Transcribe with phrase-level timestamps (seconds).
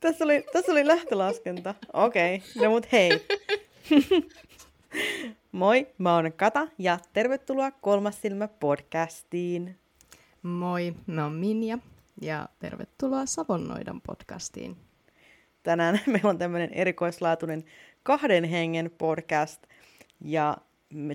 [0.00, 1.74] Tässä oli, tässä oli lähtölaskenta.
[1.92, 2.64] Okei, okay.
[2.64, 3.26] no mut hei.
[5.52, 9.78] Moi, mä oon Kata ja tervetuloa Kolmas silmä podcastiin.
[10.42, 11.78] Moi, mä oon Minja
[12.20, 14.76] ja tervetuloa Savonnoidan podcastiin.
[15.62, 17.64] Tänään meillä on tämmöinen erikoislaatuinen
[18.02, 19.62] kahden hengen podcast
[20.20, 20.56] ja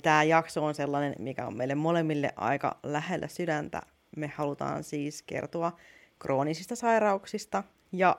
[0.03, 3.81] tämä jakso on sellainen, mikä on meille molemmille aika lähellä sydäntä.
[4.17, 5.77] Me halutaan siis kertoa
[6.19, 8.15] kroonisista sairauksista ja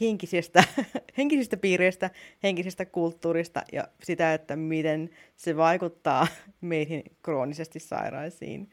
[0.00, 0.64] henkisistä,
[1.18, 2.10] henkisistä piireistä,
[2.42, 6.26] henkisestä kulttuurista ja sitä, että miten se vaikuttaa
[6.60, 8.70] meihin kroonisesti sairaisiin.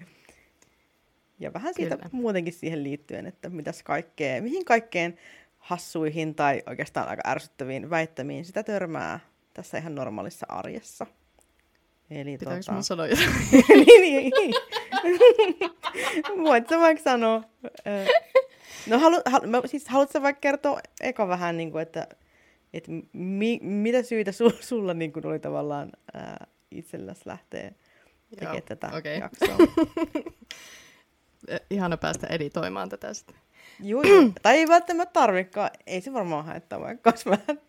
[1.39, 2.09] Ja vähän siitä Kyllä.
[2.11, 5.17] muutenkin siihen liittyen, että mitäs kaikkea, mihin kaikkeen
[5.57, 9.19] hassuihin tai oikeastaan aika ärsyttäviin väittämiin sitä törmää
[9.53, 11.05] tässä ihan normaalissa arjessa.
[12.09, 12.81] Eli Pitääkö tota...
[12.81, 13.29] sanoa jotain?
[13.85, 14.53] niin, niin, niin.
[16.43, 17.43] Voit sä vaikka sanoa.
[18.87, 22.07] No halu, halu, mä, siis haluatko vaikka kertoa eka vähän, niin kuin, että,
[22.73, 27.71] että mi, mitä syitä su, sulla niin kuin oli tavallaan ää, itselläsi lähteä
[28.29, 29.13] tekemään tätä okay.
[29.13, 29.57] jaksoa?
[31.69, 33.35] Ihana päästä editoimaan tätä sitten.
[33.79, 34.29] Joo, joo.
[34.41, 35.69] tai ei välttämättä tarvikaan.
[35.87, 37.61] Ei se varmaan haittaa vaikka vähän.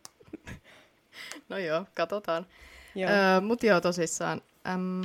[1.48, 2.46] no joo, katsotaan.
[2.94, 3.10] Joo.
[3.10, 4.42] Öö, Mutta joo, tosissaan.
[4.68, 5.02] Äm,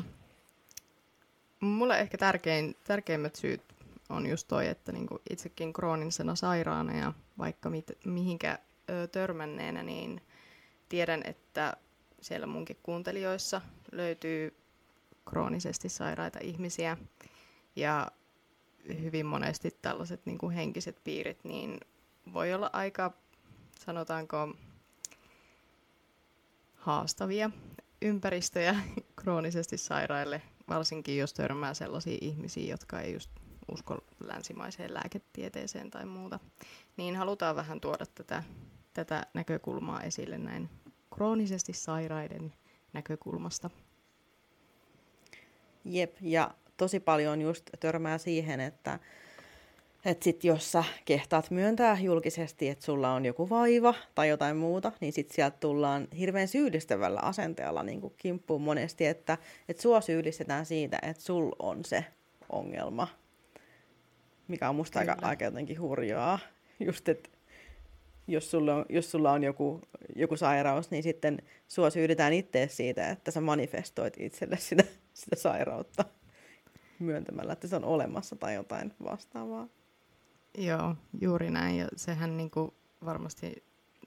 [1.59, 3.61] mulle ehkä tärkein, tärkeimmät syyt
[4.09, 10.21] on just toi, että niinku itsekin kroonisena sairaana ja vaikka mit, mihinkä ö, törmänneenä, niin
[10.89, 11.77] tiedän, että
[12.21, 13.61] siellä munkin kuuntelijoissa
[13.91, 14.57] löytyy
[15.25, 16.97] kroonisesti sairaita ihmisiä
[17.75, 18.11] ja
[19.01, 21.79] hyvin monesti tällaiset niin kuin henkiset piirit, niin
[22.33, 23.13] voi olla aika,
[23.79, 24.55] sanotaanko,
[26.75, 27.49] haastavia
[28.01, 28.75] ympäristöjä
[29.15, 33.29] kroonisesti sairaille, varsinkin jos törmää sellaisia ihmisiä, jotka ei just
[33.71, 36.39] usko länsimaiseen lääketieteeseen tai muuta,
[36.97, 38.43] niin halutaan vähän tuoda tätä,
[38.93, 40.69] tätä näkökulmaa esille näin
[41.15, 42.53] kroonisesti sairaiden
[42.93, 43.69] näkökulmasta.
[45.85, 48.99] Jep, ja tosi paljon just törmää siihen, että
[50.05, 54.91] että sit jos sä kehtaat myöntää julkisesti, että sulla on joku vaiva tai jotain muuta,
[54.99, 59.37] niin sit sieltä tullaan hirveän syyllistävällä asenteella niin kimppuun monesti, että
[59.69, 62.05] että sua syyllistetään siitä, että sul on se
[62.49, 63.07] ongelma
[64.47, 66.39] mikä on musta aika, aika jotenkin hurjaa.
[66.79, 67.29] Just, että
[68.27, 69.81] jos sulla on, jos sulla on joku,
[70.15, 76.05] joku sairaus, niin sitten sua syydetään itse siitä, että sä manifestoit itselle sitä, sitä sairautta
[76.99, 79.67] myöntämällä, että se on olemassa tai jotain vastaavaa.
[80.57, 81.77] Joo, juuri näin.
[81.77, 82.71] Ja sehän niin kuin
[83.05, 83.63] varmasti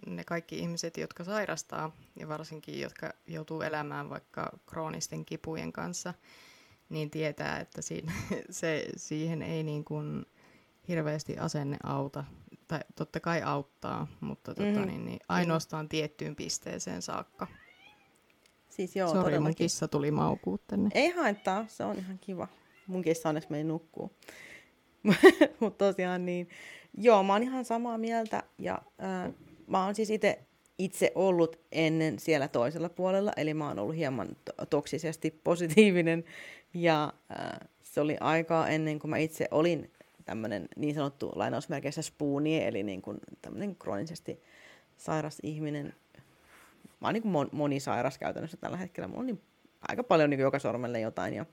[0.07, 6.15] ne kaikki ihmiset, jotka sairastaa ja varsinkin jotka joutuu elämään vaikka kroonisten kipujen kanssa,
[6.89, 8.13] niin tietää, että siinä,
[8.51, 10.27] se, siihen ei niin kuin
[10.89, 12.25] hirveästi asenne auta.
[12.69, 14.87] Tai totta kai auttaa, mutta tota, mm-hmm.
[14.87, 17.47] niin, niin, ainoastaan tiettyyn pisteeseen saakka.
[18.69, 19.43] Siis joo, Sori, todellakin.
[19.43, 20.91] mun kissa tuli maukuut tänne.
[20.95, 22.49] Ei haittaa, se on ihan kiva.
[22.87, 24.13] Mun kissa onneksi meni nukkuu.
[25.61, 26.49] mutta tosiaan niin,
[26.95, 28.43] joo, mä oon ihan samaa mieltä.
[28.59, 29.35] Ja äh,
[29.67, 30.48] mä oon siis itse
[30.79, 34.29] itse ollut ennen siellä toisella puolella, eli mä oon ollut hieman
[34.71, 36.25] toksisesti positiivinen
[36.75, 39.91] ja äh, se oli aikaa ennen kuin mä itse olin
[40.25, 44.43] tämmöinen niin sanottu lainausmerkeissä spooni, eli niin kuin tämmöinen kroonisesti
[44.97, 45.95] sairas ihminen.
[47.01, 49.09] Mä oon niin kuin monisairas käytännössä tällä hetkellä.
[49.09, 49.41] Mulla on niin
[49.89, 51.47] aika paljon niin joka sormelle jotain ja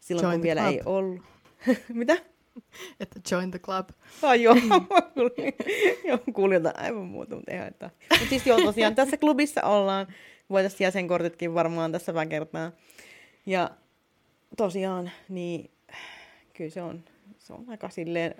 [0.00, 0.72] silloin join kun vielä club.
[0.74, 1.22] ei ollut.
[1.88, 2.16] Mitä?
[3.00, 3.88] Että join the club.
[4.22, 4.54] Ah, joo,
[6.34, 7.90] kuulin jotain aivan muuta, mutta ei haittaa.
[8.10, 10.06] Mutta siis joo, tosiaan tässä klubissa ollaan.
[10.50, 12.72] Voitaisiin jäsenkortitkin varmaan tässä vähän kertaa.
[13.46, 13.70] Ja
[14.56, 15.70] tosiaan, niin
[16.52, 17.04] kyllä se on,
[17.38, 18.34] se on aika silleen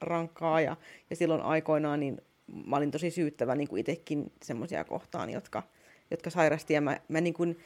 [0.00, 0.76] rankkaa ja,
[1.10, 2.20] ja silloin aikoinaan niin
[2.66, 5.62] mä olin tosi syyttävä niin kuin itsekin semmoisia kohtaan, jotka,
[6.10, 7.58] jotka sairasti ja mä, mä niin kuin,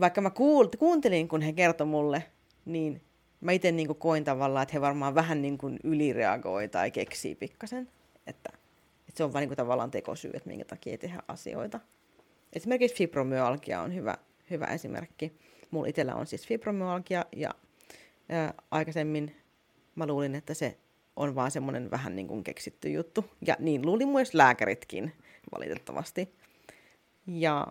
[0.00, 2.24] vaikka mä kuul, kuuntelin, kun he kertoi mulle,
[2.64, 3.02] niin
[3.42, 7.88] mä itse niin koin tavallaan, että he varmaan vähän niin kuin ylireagoi tai keksii pikkasen,
[8.26, 8.50] että,
[9.08, 11.80] että se on vain niin tavallaan tekosyy, että minkä takia ei tehdä asioita.
[12.52, 14.16] Esimerkiksi fibromyalgia on hyvä,
[14.50, 15.32] hyvä esimerkki
[15.72, 17.50] Mulla itsellä on siis fibromyalgia ja
[18.28, 19.36] ää, aikaisemmin
[19.94, 20.76] mä luulin, että se
[21.16, 23.24] on vaan semmoinen vähän niin kuin keksitty juttu.
[23.46, 25.12] Ja niin luuli myös lääkäritkin
[25.52, 26.34] valitettavasti.
[27.26, 27.66] Ja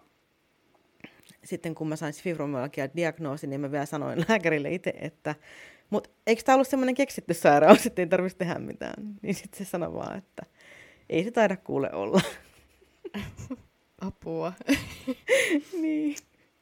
[1.43, 5.35] sitten kun mä sain fibromyalgia-diagnoosin, niin mä vielä sanoin lääkärille itse, että
[5.89, 9.15] mutta eikö tämä ollut semmoinen keksitty sairaus, että ei tarvitsisi tehdä mitään?
[9.21, 10.45] Niin sitten se sanoi vaan, että
[11.09, 12.21] ei se taida kuule olla.
[14.01, 14.53] Apua.
[15.81, 16.15] niin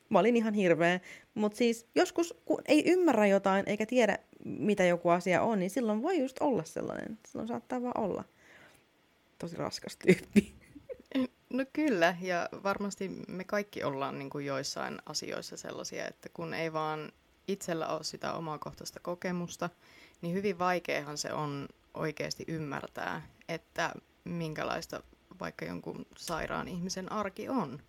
[0.09, 0.99] mä olin ihan hirveä.
[1.33, 6.01] Mutta siis joskus, kun ei ymmärrä jotain eikä tiedä, mitä joku asia on, niin silloin
[6.01, 7.19] voi just olla sellainen.
[7.27, 8.23] Silloin saattaa vaan olla.
[9.37, 10.53] tosi raskas tyyppi.
[11.49, 16.73] No kyllä, ja varmasti me kaikki ollaan niin kuin joissain asioissa sellaisia, että kun ei
[16.73, 17.11] vaan
[17.47, 19.69] itsellä ole sitä omakohtaista kokemusta,
[20.21, 23.93] niin hyvin vaikeahan se on oikeasti ymmärtää, että
[24.23, 25.03] minkälaista
[25.39, 27.79] vaikka jonkun sairaan ihmisen arki on.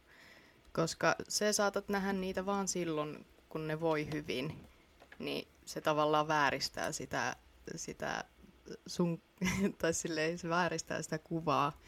[0.73, 4.69] Koska se saatat nähdä niitä vaan silloin, kun ne voi hyvin,
[5.19, 7.37] niin se tavallaan vääristää sitä,
[7.77, 8.25] sitä
[8.87, 9.23] sun,
[9.79, 11.81] tai silleen, se vääristää sitä kuvaa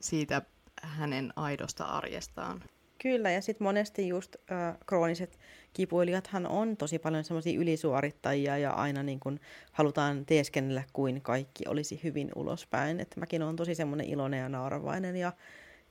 [0.00, 0.42] siitä
[0.82, 2.62] hänen aidosta arjestaan.
[3.02, 5.38] Kyllä, ja sitten monesti just äh, krooniset
[5.72, 9.40] kipuilijathan on tosi paljon semmoisia ylisuorittajia ja aina niin kun
[9.72, 13.00] halutaan teeskennellä kuin kaikki olisi hyvin ulospäin.
[13.00, 15.32] Et mäkin olen tosi semmoinen iloinen ja nauravainen ja,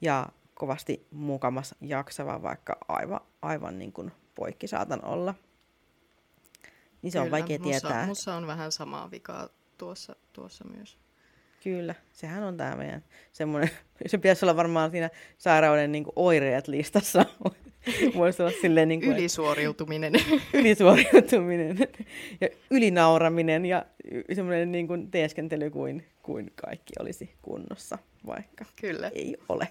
[0.02, 5.36] ja kovasti mukamas jaksava, vaikka aivan, aivan niin kuin poikki saatan olla.
[7.02, 8.06] Niin se Kyllä, on vaikea mussa, tietää.
[8.06, 10.98] Mussa on vähän samaa vikaa tuossa, tuossa myös.
[11.66, 13.04] Kyllä, sehän on tämä meidän
[13.34, 13.70] semmoinen,
[14.08, 17.26] se pitäisi olla varmaan siinä sairauden niin kuin oireet listassa.
[18.16, 20.14] Voisi olla silleen niin kuin, Ylisuoriutuminen.
[20.54, 21.78] ylisuoriutuminen
[22.42, 23.86] ja ylinauraminen ja
[24.34, 29.12] semmoinen niin kuin teeskentely kuin, kuin kaikki olisi kunnossa, vaikka Kyllä.
[29.16, 29.68] ei ole.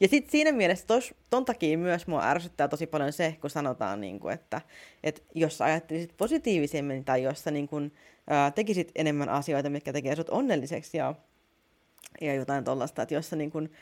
[0.00, 4.00] Ja sitten siinä mielessä tos, ton takia myös mua ärsyttää tosi paljon se, kun sanotaan,
[4.00, 4.60] niin kuin, että,
[5.04, 7.92] että jos sä ajattelisit positiivisemmin tai jos sä niin kuin,
[8.28, 11.14] ää, tekisit enemmän asioita, mitkä tekee sut onnelliseksi ja,
[12.20, 13.72] ja jotain tollasta, että jos sä niin kuin,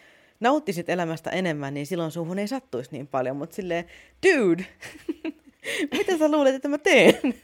[0.40, 3.84] nauttisit elämästä enemmän, niin silloin suhun ei sattuisi niin paljon, mutta silleen,
[4.26, 4.66] dude,
[5.98, 7.34] mitä sä luulet, että mä teen?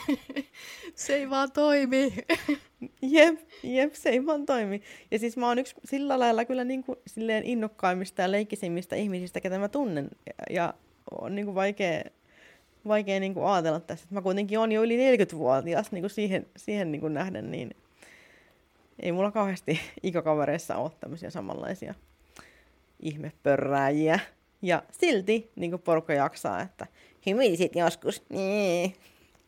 [0.94, 2.14] se ei vaan toimi.
[3.02, 4.82] jep, jep, se ei vaan toimi.
[5.10, 9.40] Ja siis mä oon yksi sillä lailla kyllä niin kuin, silleen innokkaimmista ja leikkisimmistä ihmisistä,
[9.40, 10.08] ketä mä tunnen.
[10.26, 10.74] Ja, ja
[11.20, 12.04] on niin kuin vaikea,
[12.88, 14.06] vaikea niin kuin ajatella tässä.
[14.10, 17.76] Mä kuitenkin on jo yli 40-vuotias niin kuin siihen, siihen niin kuin nähden, niin
[19.00, 21.94] ei mulla kauheasti ikäkavereissa ole tämmöisiä samanlaisia
[23.00, 24.20] ihmepörrääjiä.
[24.62, 26.86] Ja silti niin porukka jaksaa, että
[27.26, 28.22] hymisit joskus.
[28.28, 28.96] Niin.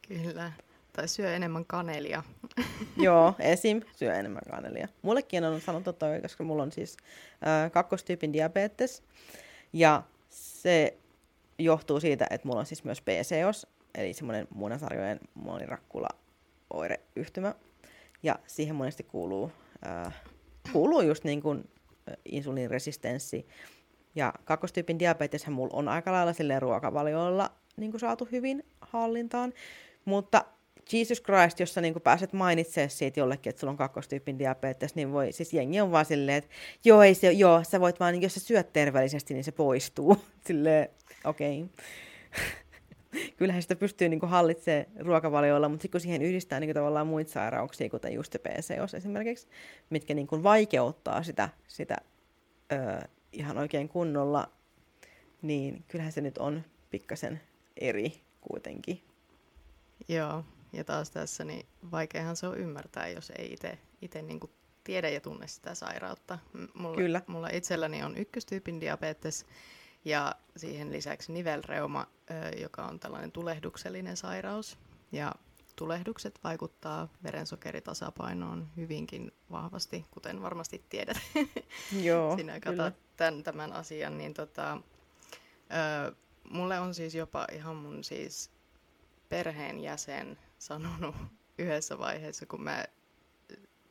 [0.08, 0.52] Kyllä.
[0.92, 2.22] Tai syö enemmän kanelia.
[2.96, 3.82] Joo, esim.
[3.96, 4.88] syö enemmän kanelia.
[5.02, 6.96] Mullekin on sanottu toi, koska mulla on siis
[7.46, 9.02] äh, kakkostyypin diabetes.
[9.72, 10.98] Ja se
[11.58, 16.08] johtuu siitä, että mulla on siis myös PCOS, eli semmoinen munasarjojen monirakkula
[16.70, 17.54] oireyhtymä.
[18.22, 19.52] Ja siihen monesti kuuluu,
[19.86, 20.14] äh,
[20.72, 21.68] kuuluu just niin kuin
[22.24, 23.46] insuliiniresistenssi.
[24.14, 29.52] Ja kakkostyypin diabeteshän mulla on aika lailla silleen ruokavalioilla niin kuin saatu hyvin hallintaan.
[30.04, 30.44] Mutta
[30.92, 35.12] Jesus Christ, jos sä niin pääset mainitsemaan siitä jollekin, että sulla on kakkostyypin diabetes, niin
[35.12, 36.50] voi, siis jengi on vaan silleen, että
[36.84, 40.16] joo, ei se, joo, sä voit vaan, niin jos sä syöt terveellisesti, niin se poistuu.
[40.46, 40.88] Silleen,
[41.25, 41.62] okei.
[41.62, 41.75] Okay.
[43.36, 47.90] Kyllähän sitä pystyy niin hallitsemaan ruokavalioilla, mutta sitten kun siihen yhdistää niin tavallaan muita sairauksia,
[47.90, 49.48] kuten just PCOS esimerkiksi,
[49.90, 51.96] mitkä niin vaikeuttaa sitä, sitä
[52.72, 54.50] ö, ihan oikein kunnolla,
[55.42, 57.40] niin kyllähän se nyt on pikkasen
[57.76, 59.00] eri kuitenkin.
[60.08, 63.56] Joo, ja taas tässä niin vaikeahan se on ymmärtää, jos ei
[64.02, 64.40] itse niin
[64.84, 66.38] tiedä ja tunne sitä sairautta.
[66.74, 67.22] Mulla, Kyllä.
[67.26, 69.46] mulla itselläni on ykköstyypin diabetes
[70.04, 72.06] ja siihen lisäksi nivelreuma,
[72.60, 74.78] joka on tällainen tulehduksellinen sairaus.
[75.12, 75.34] Ja
[75.76, 81.16] tulehdukset vaikuttaa verensokeritasapainoon hyvinkin vahvasti, kuten varmasti tiedät.
[82.02, 84.78] Joo, Sinä katsot tämän, tämän asian, niin tota,
[86.08, 86.14] ö,
[86.50, 88.50] mulle on siis jopa ihan mun siis
[89.28, 91.14] perheenjäsen sanonut
[91.58, 92.84] yhdessä vaiheessa, kun mä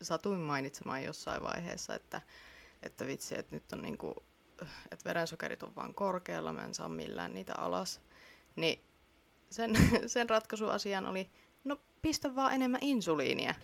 [0.02, 2.22] satuin mainitsemaan jossain vaiheessa, että,
[2.84, 4.24] että vitsi, että nyt on niinku,
[4.92, 8.02] että verensokerit on vaan korkealla, mä en saa millään niitä alas.
[8.56, 8.80] Niin
[9.50, 9.72] sen,
[10.08, 11.30] sen ratkaisuasian oli,
[11.64, 13.56] no pistä vaan enemmän insuliinia.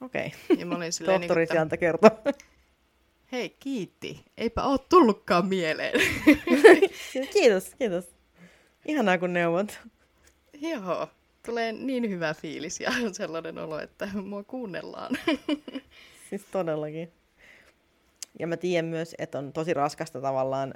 [0.00, 0.26] Okei.
[0.26, 0.56] Okay.
[0.56, 2.10] Ja mä olin silleen, Tohtori niin, että, kertoo.
[3.32, 4.24] Hei, kiitti.
[4.36, 6.00] Eipä oo tullutkaan mieleen.
[7.32, 8.04] kiitos, kiitos.
[8.86, 9.80] Ihanaa kun neuvot.
[10.60, 11.08] Joo,
[11.46, 15.16] tulee niin hyvä fiilis ja sellainen olo, että mua kuunnellaan.
[16.30, 17.12] Siis todellakin.
[18.38, 20.74] Ja mä tiedän myös, että on tosi raskasta tavallaan,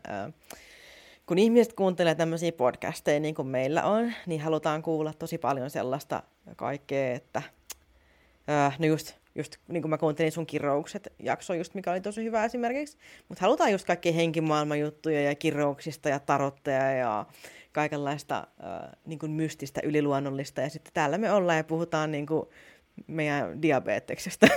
[1.27, 6.23] kun ihmiset kuuntelee tämmöisiä podcasteja niin kuin meillä on, niin halutaan kuulla tosi paljon sellaista
[6.57, 7.43] kaikkea, että
[8.79, 12.45] no just, just niin kuin mä kuuntelin sun kiroukset jakso just, mikä oli tosi hyvä
[12.45, 17.27] esimerkiksi, mutta halutaan just kaikkia henkimaailman juttuja ja kirouksista ja tarotteja ja
[17.75, 20.61] kaikenlaista äh, niin kuin mystistä, yliluonnollista.
[20.61, 22.47] Ja sitten täällä me ollaan ja puhutaan niin kuin
[23.07, 24.47] meidän diabeteksestä.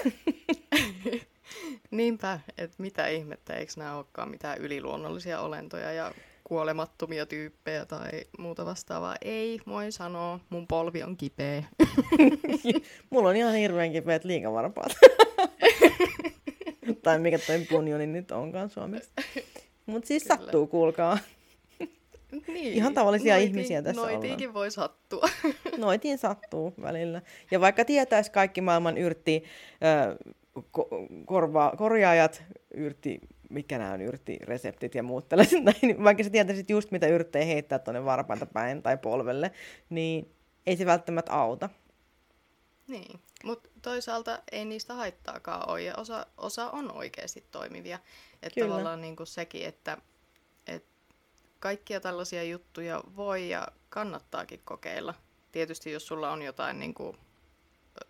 [1.91, 6.11] Niinpä, että mitä ihmettä, eikö nämä olekaan mitään yliluonnollisia olentoja ja
[6.43, 8.09] kuolemattomia tyyppejä tai
[8.39, 9.15] muuta vastaavaa.
[9.21, 11.63] Ei, voin sanoa, mun polvi on kipeä.
[13.09, 14.91] Mulla on ihan hirveän kipeät liikavarpaat.
[17.03, 19.11] tai mikä toi punjoni nyt onkaan Suomessa.
[19.85, 20.35] Mutta siis Kyllä.
[20.35, 21.17] sattuu, kuulkaa.
[22.47, 24.53] Niin, Ihan tavallisia noitiin, ihmisiä tässä Noitiinkin ollaan.
[24.53, 25.29] voi sattua.
[25.77, 27.21] Noitiin sattuu välillä.
[27.51, 29.43] Ja vaikka tietäisi kaikki maailman yrtti,
[29.83, 30.17] äh,
[30.57, 30.89] ko-
[31.25, 36.91] korva- korjaajat, yrtti, mikä nämä on yrttireseptit ja muut tällaiset, niin vaikka sä tietäisit just
[36.91, 39.51] mitä yrttejä heittää tuonne varpainta päin tai polvelle,
[39.89, 40.31] niin
[40.67, 41.69] ei se välttämättä auta.
[42.87, 47.99] Niin, mutta toisaalta ei niistä haittaakaan ole, ja osa, osa on oikeasti toimivia.
[48.43, 49.97] Että tavallaan niin kuin sekin, että
[51.59, 55.13] kaikkia tällaisia juttuja voi ja kannattaakin kokeilla.
[55.51, 57.17] Tietysti jos sulla on jotain niin kuin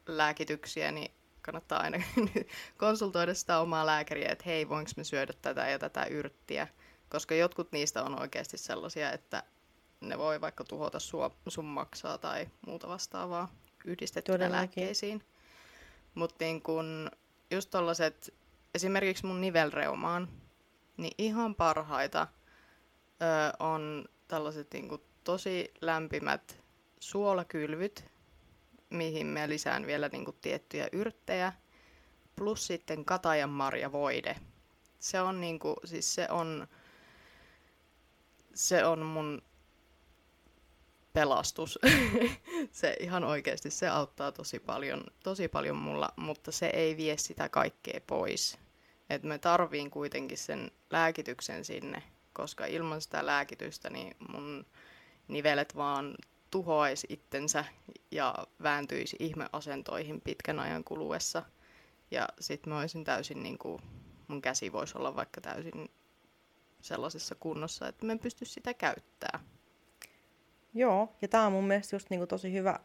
[0.08, 1.12] lääkityksiä, niin
[1.42, 1.98] kannattaa aina
[2.78, 6.68] konsultoida sitä omaa lääkäriä, että hei, voinko me syödä tätä ja tätä yrttiä.
[7.10, 9.44] Koska jotkut niistä on oikeasti sellaisia, että
[10.02, 13.52] ne voi vaikka tuhota sua, sun maksaa tai muuta vastaavaa
[13.86, 14.58] yhdistettynä Todellakin.
[14.58, 15.24] lääkkeisiin.
[16.16, 17.12] Mutta niin kun
[17.52, 18.34] just tollaset,
[18.76, 20.28] esimerkiksi mun nivelreumaan,
[20.98, 22.28] niin ihan parhaita
[23.22, 23.26] ö,
[23.60, 24.90] on tällaiset niin
[25.24, 26.60] tosi lämpimät
[27.00, 28.06] suolakylvyt,
[28.90, 31.54] mihin mä lisään vielä niin kuin tiettyjä yrttejä,
[32.36, 33.50] plus sitten katajan
[33.92, 34.36] voide.
[35.00, 36.68] Se on niin kuin, siis se on,
[38.54, 39.42] se on mun
[41.14, 41.80] pelastus.
[42.72, 47.50] se ihan oikeasti, se auttaa tosi paljon, tosi paljon mulla, mutta se ei vie sitä
[47.50, 48.58] kaikkea pois.
[49.10, 52.04] Et me tarviin kuitenkin sen lääkityksen sinne,
[52.38, 54.66] koska ilman sitä lääkitystä niin mun
[55.28, 56.16] nivelet vaan
[56.52, 57.66] tuhoaisi itsensä
[58.12, 61.44] ja vääntyisi ihmeasentoihin pitkän ajan kuluessa.
[62.12, 63.82] Ja sitten mä olisin täysin, niin kuin,
[64.28, 65.90] mun käsi voisi olla vaikka täysin
[66.82, 69.46] sellaisessa kunnossa, että mä en pysty sitä käyttämään.
[70.74, 72.80] Joo, ja tämä on mun mielestä just niin kuin tosi hyvä,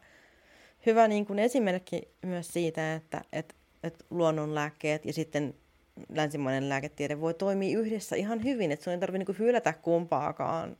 [0.85, 5.55] hyvä niin kuin esimerkki myös siitä, että et, et luonnonlääkkeet ja sitten
[6.09, 10.77] länsimainen lääketiede voi toimia yhdessä ihan hyvin, että sun ei tarvitse niin hylätä kumpaakaan.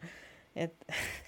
[0.56, 0.74] Et,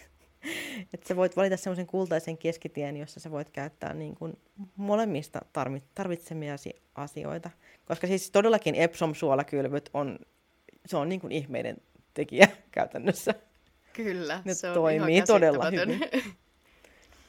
[0.94, 4.38] että sä voit valita semmoisen kultaisen keskitien, jossa sä voit käyttää niin kuin
[4.76, 5.42] molemmista
[5.96, 7.50] tarvitsemiasi asioita.
[7.86, 10.20] Koska siis todellakin Epsom-suolakylvyt on,
[10.86, 11.78] se on niin kuin ihmeiden
[12.14, 13.34] tekijä käytännössä.
[13.94, 16.00] Kyllä, ne se on toimii ihan todella hyvin.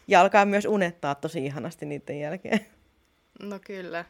[0.09, 2.61] Ja alkaa myös unettaa tosi ihanasti niiden jälkeen.
[3.43, 4.05] No kyllä.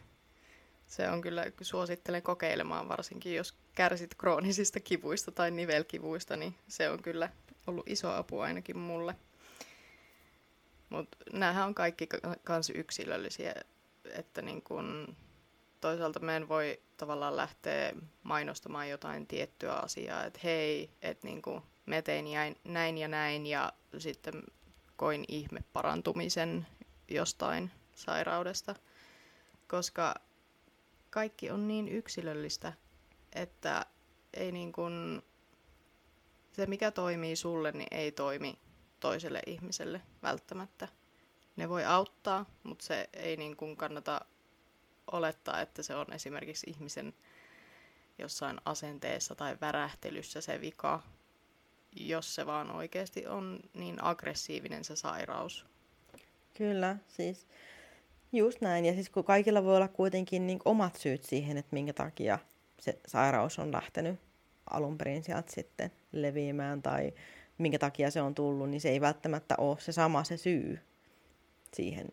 [0.86, 7.02] Se on kyllä, suosittelen kokeilemaan varsinkin, jos kärsit kroonisista kivuista tai nivelkivuista, niin se on
[7.02, 7.30] kyllä
[7.66, 9.14] ollut iso apu ainakin mulle.
[10.88, 12.08] Mutta näähän on kaikki
[12.44, 13.54] kans yksilöllisiä,
[14.04, 15.16] että niin kun,
[15.80, 21.62] toisaalta me en voi tavallaan lähteä mainostamaan jotain tiettyä asiaa, että hei, että niin kun,
[21.86, 22.26] me tein
[22.64, 24.42] näin ja näin ja sitten
[24.96, 26.66] koin ihme parantumisen
[27.08, 28.74] jostain sairaudesta,
[29.68, 30.14] koska
[31.16, 32.72] kaikki on niin yksilöllistä,
[33.32, 33.86] että
[34.34, 35.22] ei niin kuin,
[36.52, 38.58] se mikä toimii sulle, niin ei toimi
[39.00, 40.88] toiselle ihmiselle välttämättä.
[41.56, 44.20] Ne voi auttaa, mutta se ei niin kuin kannata
[45.12, 47.14] olettaa, että se on esimerkiksi ihmisen
[48.18, 51.02] jossain asenteessa tai värähtelyssä se vika,
[51.92, 55.66] jos se vaan oikeasti on niin aggressiivinen se sairaus.
[56.54, 57.46] Kyllä, siis
[58.32, 58.84] just näin.
[58.84, 62.38] Ja siis kun kaikilla voi olla kuitenkin niin omat syyt siihen, että minkä takia
[62.80, 64.20] se sairaus on lähtenyt
[64.70, 67.12] alun perin sieltä sitten leviämään tai
[67.58, 70.78] minkä takia se on tullut, niin se ei välttämättä ole se sama se syy
[71.74, 72.06] siihen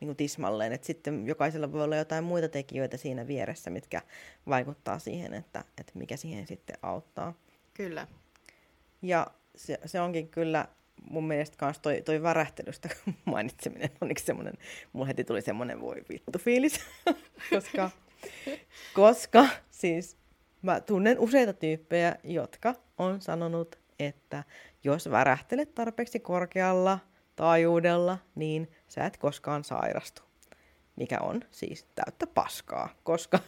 [0.00, 0.72] niin kuin tismalleen.
[0.72, 4.02] Että sitten jokaisella voi olla jotain muita tekijöitä siinä vieressä, mitkä
[4.48, 7.34] vaikuttaa siihen, että, että mikä siihen sitten auttaa.
[7.74, 8.06] Kyllä.
[9.02, 10.68] Ja se, se onkin kyllä
[11.10, 12.88] mun mielestä kans toi, toi värähtelystä
[13.24, 14.54] mainitseminen on semmoinen,
[14.92, 16.80] mulla heti tuli semmoinen voi vittu fiilis,
[17.50, 17.90] koska,
[18.94, 20.16] koska siis
[20.62, 24.44] mä tunnen useita tyyppejä, jotka on sanonut, että
[24.84, 26.98] jos värähtelet tarpeeksi korkealla
[27.36, 30.22] taajuudella, niin sä et koskaan sairastu.
[30.96, 33.38] Mikä on siis täyttä paskaa, koska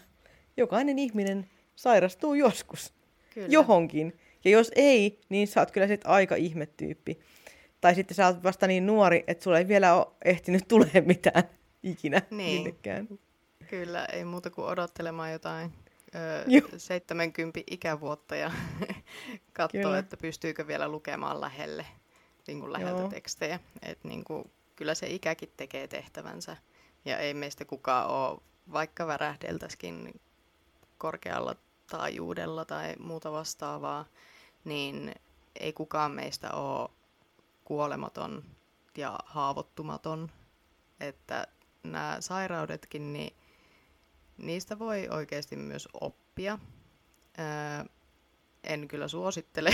[0.56, 2.94] jokainen ihminen sairastuu joskus
[3.34, 3.48] Kyllä.
[3.50, 4.18] johonkin.
[4.44, 7.18] Ja jos ei, niin sä oot kyllä sit aika ihmetyyppi.
[7.80, 11.42] Tai sitten sä oot vasta niin nuori, että sulla ei vielä ole ehtinyt tulee mitään
[11.82, 12.54] ikinä niin.
[12.54, 13.08] minnekään.
[13.68, 15.72] Kyllä, ei muuta kuin odottelemaan jotain
[16.14, 18.50] ö, 70 ikävuotta ja
[19.52, 21.86] katsoa, että pystyykö vielä lukemaan lähelle
[22.46, 23.08] niin kuin läheltä Joo.
[23.08, 23.60] tekstejä.
[23.82, 26.56] Et niin kuin, kyllä se ikäkin tekee tehtävänsä.
[27.04, 28.40] Ja ei meistä kukaan ole,
[28.72, 30.20] vaikka värähdeltäskin
[30.98, 31.54] korkealla
[31.90, 34.04] taajuudella tai muuta vastaavaa,
[34.64, 35.14] niin
[35.60, 36.90] ei kukaan meistä ole
[37.70, 38.42] kuolematon
[38.96, 40.30] ja haavoittumaton.
[41.00, 41.46] Että
[41.82, 43.36] nämä sairaudetkin, niin
[44.38, 46.58] niistä voi oikeasti myös oppia.
[47.38, 47.84] Öö,
[48.64, 49.70] en kyllä suosittele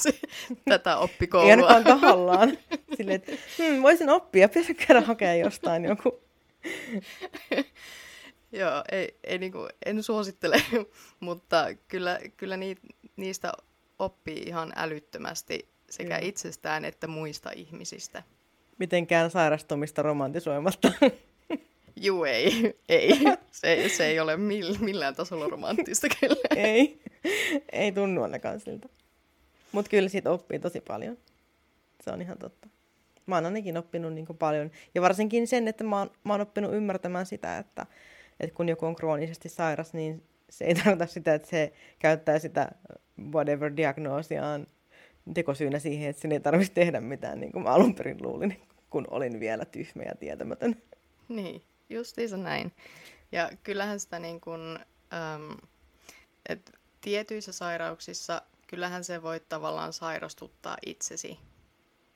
[0.68, 1.46] tätä oppikoulua.
[1.46, 2.58] Ei ainakaan tahallaan.
[2.96, 6.20] Silleen, että hmm, voisin oppia, pitäisi käydä hakea jostain joku.
[8.60, 10.62] Joo, ei, ei niinku, en suosittele,
[11.20, 12.76] mutta kyllä, kyllä ni,
[13.16, 13.52] niistä
[13.98, 16.28] oppii ihan älyttömästi sekä Joo.
[16.28, 18.22] itsestään että muista ihmisistä.
[18.78, 20.92] Mitenkään sairastumista romantisoimatta.
[21.96, 22.78] Juu, ei.
[22.88, 23.10] ei.
[23.50, 24.36] Se, se ei ole
[24.80, 26.36] millään tasolla romanttista kyllä.
[26.68, 27.02] ei.
[27.72, 28.88] Ei tunnu ainakaan siltä.
[29.72, 31.18] Mutta kyllä siitä oppii tosi paljon.
[32.00, 32.68] Se on ihan totta.
[33.26, 34.70] Mä oon ainakin oppinut niin paljon.
[34.94, 37.86] Ja varsinkin sen, että mä oon, mä oon oppinut ymmärtämään sitä, että,
[38.40, 42.68] että kun joku on kroonisesti sairas, niin se ei tarkoita sitä, että se käyttää sitä
[43.32, 44.66] whatever-diagnoosiaan
[45.34, 49.06] tekosyynä siihen, että sen ei tarvitsisi tehdä mitään, niin kuin mä alun perin luulin, kun
[49.10, 50.82] olin vielä tyhmä ja tietämätön.
[51.28, 52.72] Niin, justiinsa näin.
[53.32, 54.78] Ja kyllähän sitä niin kuin,
[55.12, 55.50] ähm,
[56.48, 61.38] että tietyissä sairauksissa kyllähän se voi tavallaan sairastuttaa itsesi.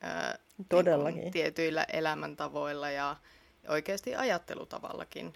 [0.05, 1.21] Äh, Todellakin.
[1.21, 3.17] Niin tietyillä elämäntavoilla ja
[3.69, 5.33] oikeasti ajattelutavallakin.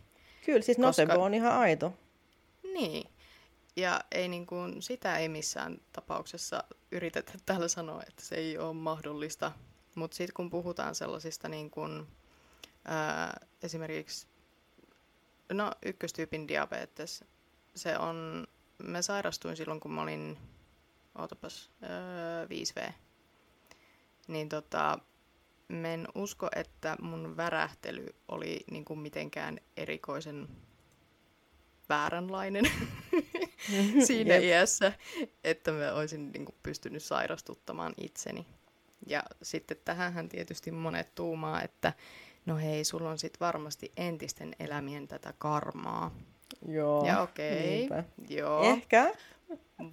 [0.47, 1.15] Kyllä, siis koska...
[1.15, 1.93] on ihan aito.
[2.63, 3.09] Niin.
[3.77, 8.75] Ja ei niin kuin, sitä ei missään tapauksessa yritetä täällä sanoa, että se ei ole
[8.75, 9.53] mahdollista.
[9.95, 12.07] Mutta sitten kun puhutaan sellaisista niin kuin,
[12.85, 14.27] ää, esimerkiksi,
[15.53, 17.25] no ykköstyypin diabetes,
[17.75, 18.47] se on,
[18.79, 20.39] mä sairastuin silloin kun mä olin,
[21.19, 22.93] ootapas, ää, 5V.
[24.29, 24.99] Niin tota,
[25.71, 30.49] en usko, että mun värähtely oli niin kuin mitenkään erikoisen
[31.89, 32.65] vääränlainen
[34.07, 34.45] siinä yep.
[34.45, 34.93] iässä,
[35.45, 38.47] että mä olisin niin kuin, pystynyt sairastuttamaan itseni.
[39.07, 41.93] Ja sitten tähän tietysti monet tuumaa, että
[42.47, 46.15] no hei, sulla on sitten varmasti entisten elämien tätä karmaa.
[46.69, 48.63] Joo, ja okei, okay, joo.
[48.63, 49.15] Ehkä.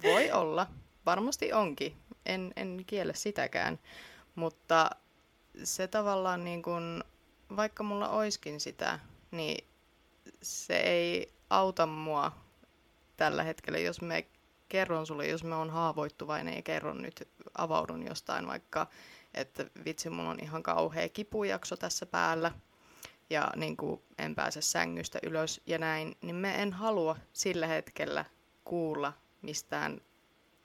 [0.02, 0.66] Voi olla.
[1.06, 1.96] Varmasti onkin.
[2.26, 3.78] En, en kiele sitäkään.
[4.34, 4.90] Mutta
[5.64, 7.04] se tavallaan niin kun,
[7.56, 8.98] vaikka mulla oiskin sitä,
[9.30, 9.64] niin
[10.42, 12.32] se ei auta mua
[13.16, 14.26] tällä hetkellä, jos me
[14.68, 18.86] kerron sulle, jos mä oon haavoittuvainen ja kerron nyt, avaudun jostain vaikka,
[19.34, 22.52] että vitsi, mulla on ihan kauhea kipujakso tässä päällä
[23.30, 28.24] ja niin kuin en pääse sängystä ylös ja näin, niin me en halua sillä hetkellä
[28.64, 30.00] kuulla mistään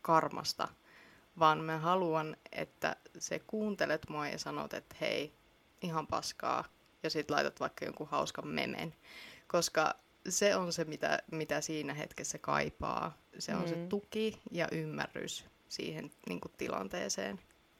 [0.02, 0.68] karmasta,
[1.40, 5.34] vaan mä haluan, että se kuuntelet mua ja sanot, että hei,
[5.82, 6.64] ihan paskaa,
[7.04, 8.96] ja sit laitat vaikka jonkun hauskan memen.
[9.48, 9.96] Koska
[10.30, 13.18] se on se, mitä, mitä siinä hetkessä kaipaa.
[13.40, 13.68] Se on mm.
[13.68, 17.40] se tuki ja ymmärrys siihen niin kuin, tilanteeseen.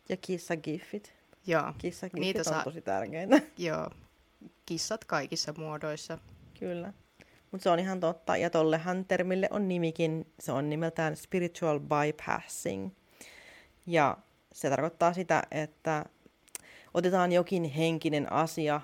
[0.10, 1.14] Ja kissagiffit.
[1.48, 1.74] Joo.
[1.78, 2.64] Kissagiffit Niitä on saa...
[2.64, 3.42] tosi tärkeitä.
[3.58, 3.90] Joo.
[4.66, 6.18] Kissat kaikissa muodoissa.
[6.60, 6.94] Kyllä.
[7.52, 8.38] Mutta se on ihan totta.
[8.38, 12.92] Ja tollehan termille on nimikin, se on nimeltään spiritual bypassing.
[13.88, 14.18] Ja
[14.52, 16.06] se tarkoittaa sitä, että
[16.94, 18.82] otetaan jokin henkinen asia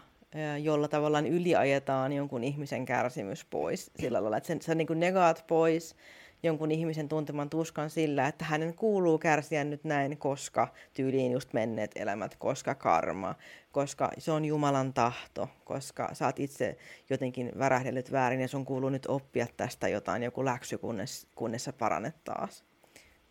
[0.61, 5.43] jolla tavallaan yliajetaan jonkun ihmisen kärsimys pois sillä lailla, että sen, sä niin kuin negaat
[5.47, 5.95] pois
[6.43, 11.91] jonkun ihmisen tunteman tuskan sillä, että hänen kuuluu kärsiä nyt näin, koska tyyliin just menneet
[11.95, 13.35] elämät, koska karma,
[13.71, 16.77] koska se on Jumalan tahto, koska sä oot itse
[17.09, 21.73] jotenkin värähdellyt väärin ja sun kuuluu nyt oppia tästä jotain, joku läksy, kunnes, kunnes sä
[21.73, 22.63] paranet taas.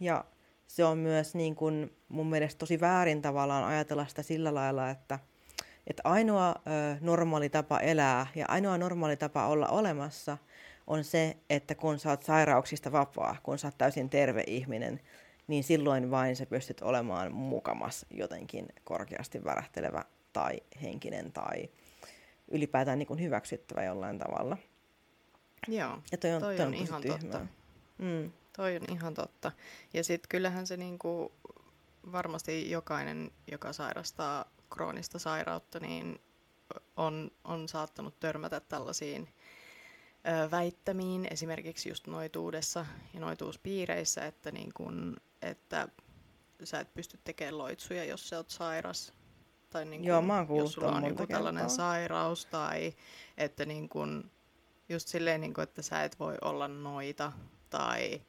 [0.01, 0.25] Ja
[0.67, 5.19] se on myös niin kuin mun mielestä tosi väärin tavallaan ajatella sitä sillä lailla, että–
[5.87, 10.38] että ainoa ö, normaali tapa elää ja ainoa normaali tapa olla olemassa
[10.87, 15.01] on se, että kun sä oot sairauksista vapaa, kun sä oot täysin terve ihminen,
[15.46, 21.68] niin silloin vain sä pystyt olemaan mukamas jotenkin korkeasti värähtelevä tai henkinen tai
[22.51, 24.57] ylipäätään niin kuin hyväksyttävä jollain tavalla.
[25.68, 27.18] Joo, ja toi on, toi toi on, on ihan tyhmää.
[27.18, 27.46] totta.
[27.99, 28.33] Mm.
[28.57, 29.53] Toi on ihan totta.
[29.94, 31.33] Ja sitten kyllähän se niinku,
[32.12, 36.20] varmasti jokainen, joka sairastaa kroonista sairautta, niin
[36.96, 39.29] on, on saattanut törmätä tällaisiin
[40.29, 45.88] ö, väittämiin, esimerkiksi just noituudessa ja noituuspiireissä, että, niin kun, että
[46.64, 49.12] sä et pysty tekemään loitsuja, jos sä oot sairas.
[49.70, 52.94] Tai niin kun, Joo, mä jos sulla on joku tällainen sairaus, tai
[53.37, 54.31] että niin kun,
[54.88, 57.33] just silleen, niin kun, että sä et voi olla noita,
[57.70, 58.22] tai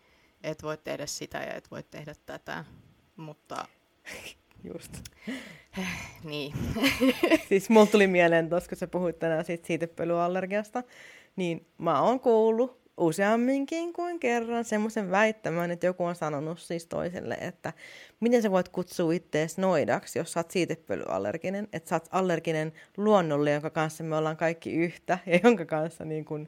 [0.43, 2.65] et voi tehdä sitä ja et voi tehdä tätä,
[3.15, 3.67] mutta
[4.63, 4.91] Just.
[6.23, 6.53] niin.
[7.49, 10.83] siis mulla tuli mieleen tuossa, kun sä puhuit tänään siitä siitepölyallergiasta,
[11.35, 17.37] niin mä oon kuullut useamminkin kuin kerran semmoisen väittämän, että joku on sanonut siis toiselle,
[17.41, 17.73] että
[18.19, 23.51] miten sä voit kutsua ittees noidaksi, jos sä oot siitepölyallerginen, että sä oot allerginen luonnolle,
[23.51, 26.47] jonka kanssa me ollaan kaikki yhtä ja jonka kanssa niin kun,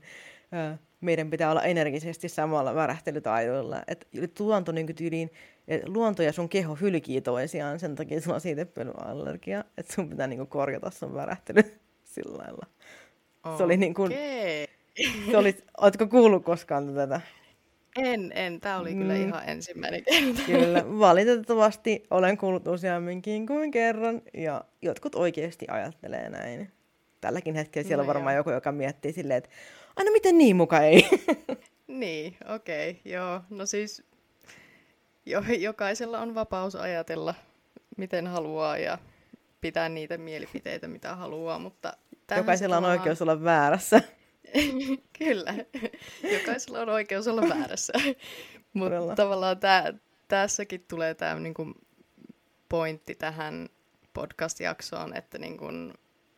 [0.54, 3.82] äh, meidän pitää olla energisesti samalla värähtelytaidoilla.
[3.88, 4.06] Että
[4.40, 5.32] luonto niin tyyliin,
[5.68, 10.28] että luonto ja sun keho hylkii toisiaan, sen takia sulla on siitepölyallergia, että sun pitää
[10.28, 11.62] niin korjata sun värähtely
[12.14, 12.66] sillä lailla.
[13.44, 13.58] Okay.
[13.58, 14.14] Se oli niin kuin,
[15.32, 17.22] se oli, ootko kuullut koskaan tätä?
[17.98, 18.60] En, en.
[18.60, 19.02] Tämä oli mm.
[19.02, 20.42] kyllä ihan ensimmäinen kerta.
[20.46, 26.72] Kyllä, valitettavasti olen kuullut useamminkin kuin kerran, ja jotkut oikeasti ajattelee näin.
[27.22, 28.40] Tälläkin hetkellä siellä no on varmaan joo.
[28.40, 29.50] joku, joka miettii silleen, että
[29.96, 31.10] aina miten niin muka ei.
[31.88, 33.42] niin, okei, okay, joo.
[33.50, 34.04] No siis
[35.26, 37.36] jo, jokaisella on vapaus ajatella,
[37.98, 38.98] miten haluaa, ja
[39.62, 41.94] pitää niitä mielipiteitä, mitä haluaa, mutta...
[42.38, 44.02] Jokaisella on oikeus olla väärässä.
[45.20, 45.54] Kyllä.
[46.34, 47.94] Jokaisella on oikeus olla väärässä.
[48.74, 49.94] Mutta tavallaan tää,
[50.28, 51.74] tässäkin tulee tämä niinku
[52.70, 53.70] pointti tähän
[54.14, 55.66] podcast-jaksoon, että niinku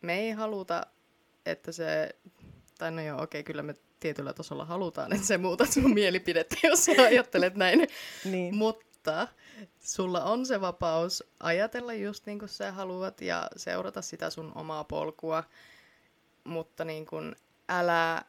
[0.02, 0.86] me ei haluta,
[1.46, 2.16] että se...
[2.78, 6.84] Tai no joo, okei, kyllä me tietyllä tasolla halutaan, että se muutat sun mielipidettä, jos
[6.84, 7.88] sä ajattelet näin.
[8.24, 8.54] niin.
[8.54, 9.28] Mutta
[9.80, 14.84] sulla on se vapaus ajatella just niin kuin sä haluat ja seurata sitä sun omaa
[14.84, 15.44] polkua,
[16.44, 17.36] mutta niin kuin
[17.68, 18.22] älä,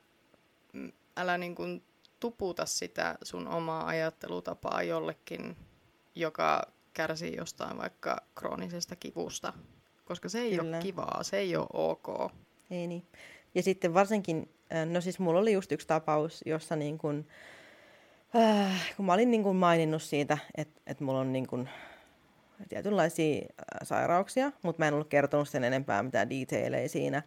[1.17, 1.83] älä niin kuin
[2.19, 5.57] tuputa sitä sun omaa ajattelutapaa jollekin,
[6.15, 6.61] joka
[6.93, 9.53] kärsii jostain vaikka kroonisesta kivusta,
[10.13, 10.77] koska se ei Kyllä.
[10.77, 12.31] ole kivaa, se ei ole ok.
[12.71, 13.03] Ei niin.
[13.55, 17.25] Ja sitten varsinkin, äh, no siis mulla oli just yksi tapaus, jossa niin kun,
[18.35, 21.69] äh, kun mä olin niin kun maininnut siitä, että, että mulla on niin kun
[22.69, 27.23] tietynlaisia äh, sairauksia, mutta mä en ollut kertonut sen enempää mitään detaileja siinä,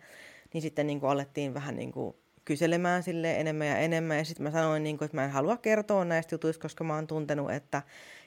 [0.53, 4.19] niin sitten niin kuin alettiin vähän niin kuin kyselemään sille enemmän ja enemmän.
[4.19, 6.95] Ja sitten mä sanoin, niin kuin, että mä en halua kertoa näistä jutuista, koska mä
[6.95, 7.83] oon tuntenut, että,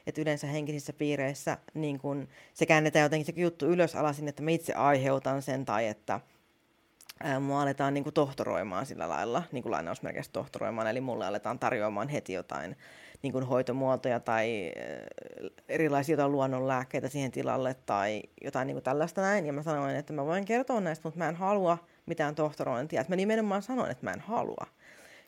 [0.10, 4.52] että yleensä henkisissä piireissä niin kuin, se käännetään jotenkin se juttu ylös alasin, että mä
[4.52, 6.19] itse aiheutan sen tai että
[7.24, 11.60] ää, mua aletaan niin kuin tohtoroimaan sillä lailla, niin kuin lainausmerkeissä tohtoroimaan, eli mulle aletaan
[11.60, 12.76] tarjoamaan heti jotain
[13.22, 14.72] niin kuin hoitomuotoja tai
[15.69, 19.45] erilaisia jotain luonnonlääkkeitä siihen tilalle tai jotain niin kuin tällaista näin.
[19.45, 23.02] Ja mä sanoin, että mä voin kertoa näistä, mutta mä en halua mitään tohtorointia.
[23.02, 24.65] Että mä nimenomaan sanoin, että mä en halua.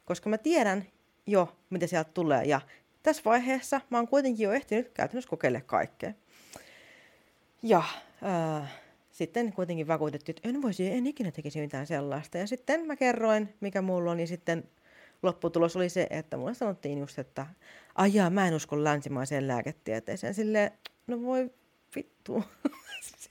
[0.06, 0.86] Koska mä tiedän
[1.28, 2.44] jo, mitä sieltä tulee.
[2.44, 2.62] Ja
[3.04, 6.14] tässä vaiheessa mä oon kuitenkin jo ehtinyt käytännössä kokeilla kaikkea.
[7.64, 7.84] Ja
[8.24, 8.72] äh,
[9.12, 12.38] sitten kuitenkin vakuutettiin, että en voisi, en ikinä tekisi mitään sellaista.
[12.38, 14.64] Ja sitten mä kerroin, mikä mulla on, niin sitten
[15.24, 17.48] lopputulos oli se, että mulle sanottiin just, että
[17.96, 20.34] ajaa, mä en usko länsimaiseen lääketieteeseen.
[20.34, 20.72] Silleen,
[21.08, 21.52] no voi
[22.22, 22.44] vittu.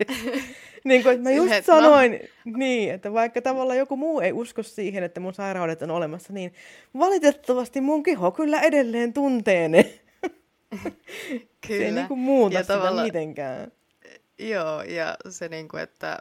[0.85, 2.13] niin kuin, että mä just sanoin,
[2.45, 2.59] no.
[2.59, 6.55] niin, että vaikka tavallaan joku muu ei usko siihen, että mun sairaudet on olemassa, niin
[6.99, 10.01] valitettavasti mun keho kyllä edelleen tuntee ne.
[10.71, 10.91] kyllä.
[11.79, 13.03] Se ei niin kuin muuta ja sitä tavalla...
[13.03, 13.73] mitenkään.
[14.39, 16.19] Joo, ja se niin kuin, että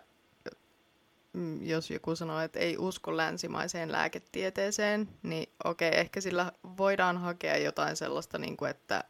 [1.33, 7.57] mm, jos joku sanoo, että ei usko länsimaiseen lääketieteeseen, niin okei, ehkä sillä voidaan hakea
[7.57, 9.03] jotain sellaista, niin kuin, että,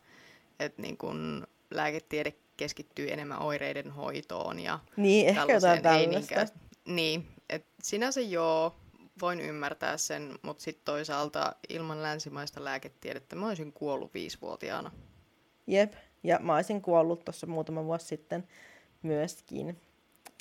[0.60, 6.60] että niin kuin lääketiede keskittyy enemmän oireiden hoitoon ja Niin, ehkä jotain tällaista.
[6.86, 8.76] Niin, että sinänsä joo,
[9.22, 14.92] voin ymmärtää sen, mutta sitten toisaalta ilman länsimaista lääketiedettä mä olisin kuollut viisivuotiaana.
[15.68, 15.94] Jep,
[16.24, 18.48] ja mä olisin kuollut tuossa muutama vuosi sitten
[19.04, 19.82] myöskin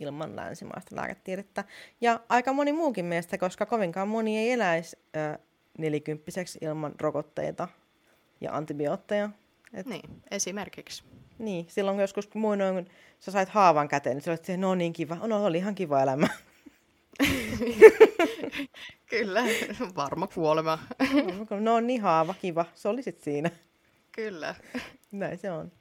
[0.01, 1.65] ilman länsimaista lääketiedettä.
[2.01, 5.39] Ja aika moni muukin meistä, koska kovinkaan moni ei eläisi ö,
[5.79, 7.69] nelikymppiseksi ilman rokotteita
[8.41, 9.31] ja antibiootteja.
[9.75, 9.87] Et...
[9.87, 11.05] Niin, esimerkiksi.
[11.39, 15.15] Niin, silloin joskus muinoin, kun sä sait haavan käteen, niin sä olit no niin kiva,
[15.15, 16.29] no oli ihan kiva elämä.
[19.11, 19.45] Kyllä,
[19.97, 20.79] varma kuolema.
[21.61, 23.51] no niin haava, kiva, se oli sit siinä.
[24.13, 24.55] Kyllä.
[25.13, 25.73] Näin se on.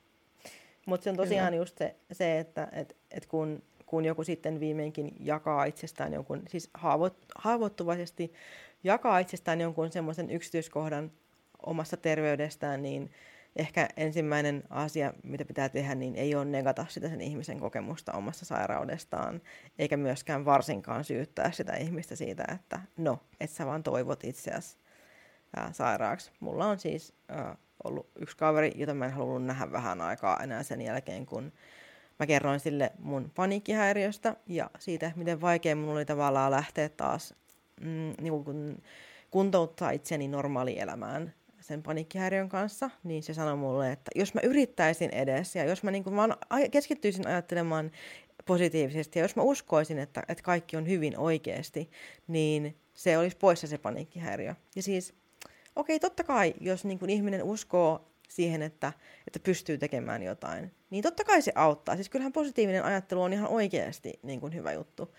[0.85, 1.61] Mutta se on tosiaan Kyllä.
[1.61, 6.69] just se, se että et, et kun, kun joku sitten viimeinkin jakaa itsestään jonkun, siis
[6.73, 8.33] haavoit, haavoittuvaisesti
[8.83, 11.11] jakaa itsestään jonkun semmoisen yksityiskohdan
[11.65, 13.11] omasta terveydestään, niin
[13.57, 18.45] ehkä ensimmäinen asia, mitä pitää tehdä, niin ei ole negata sitä sen ihmisen kokemusta omasta
[18.45, 19.41] sairaudestaan,
[19.79, 24.77] eikä myöskään varsinkaan syyttää sitä ihmistä siitä, että no, et sä vaan toivot itseäsi
[25.55, 26.31] ää, sairaaksi.
[26.39, 30.63] Mulla on siis ää, ollut yksi kaveri, jota mä en halunnut nähdä vähän aikaa enää
[30.63, 31.51] sen jälkeen, kun
[32.19, 37.33] mä kerroin sille mun paniikkihäiriöstä ja siitä, miten vaikea mun oli tavallaan lähteä taas
[37.81, 38.81] mm, niin kun
[39.31, 41.33] kuntouttaa itseni normaalielämään
[41.67, 45.91] sen paniikkihäiriön kanssa, niin se sanoi mulle, että jos mä yrittäisin edes ja jos mä
[45.91, 46.37] niin vaan
[46.71, 47.91] keskittyisin ajattelemaan
[48.45, 51.89] positiivisesti ja jos mä uskoisin, että, että kaikki on hyvin oikeasti,
[52.27, 54.55] niin se olisi poissa se paniikkihäiriö.
[54.75, 55.13] Ja siis,
[55.75, 58.93] okei, okay, totta kai, jos niin kuin ihminen uskoo siihen, että,
[59.27, 61.95] että pystyy tekemään jotain, niin totta kai se auttaa.
[61.95, 65.15] Siis kyllähän positiivinen ajattelu on ihan oikeasti niin kuin hyvä juttu.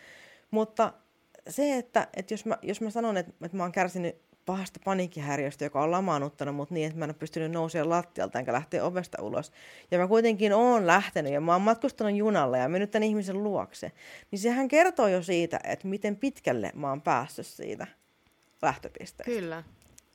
[0.51, 0.93] Mutta
[1.49, 5.65] se, että, että jos, mä, jos mä sanon, että, että mä oon kärsinyt pahasta paniikkihäiriöstä,
[5.65, 9.23] joka on lamaannuttanut mut niin, että mä en ole pystynyt nousemaan lattialta enkä lähteä ovesta
[9.23, 9.53] ulos.
[9.91, 13.93] Ja mä kuitenkin oon lähtenyt ja mä oon matkustanut junalla ja mennyt tämän ihmisen luokse.
[14.31, 17.87] Niin sehän kertoo jo siitä, että miten pitkälle mä oon päässyt siitä
[18.63, 19.25] lähtöpisteestä.
[19.25, 19.63] Kyllä,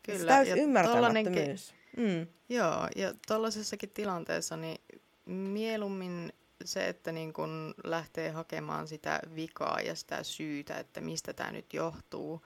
[0.03, 0.19] kyllä.
[0.19, 1.73] Se täys ymmärtämättömyys.
[1.97, 2.27] Mm.
[2.49, 4.81] Joo, ja tuollaisessakin tilanteessa niin
[5.25, 6.33] mieluummin
[6.65, 11.73] se, että niin kun lähtee hakemaan sitä vikaa ja sitä syytä, että mistä tämä nyt
[11.73, 12.45] johtuu,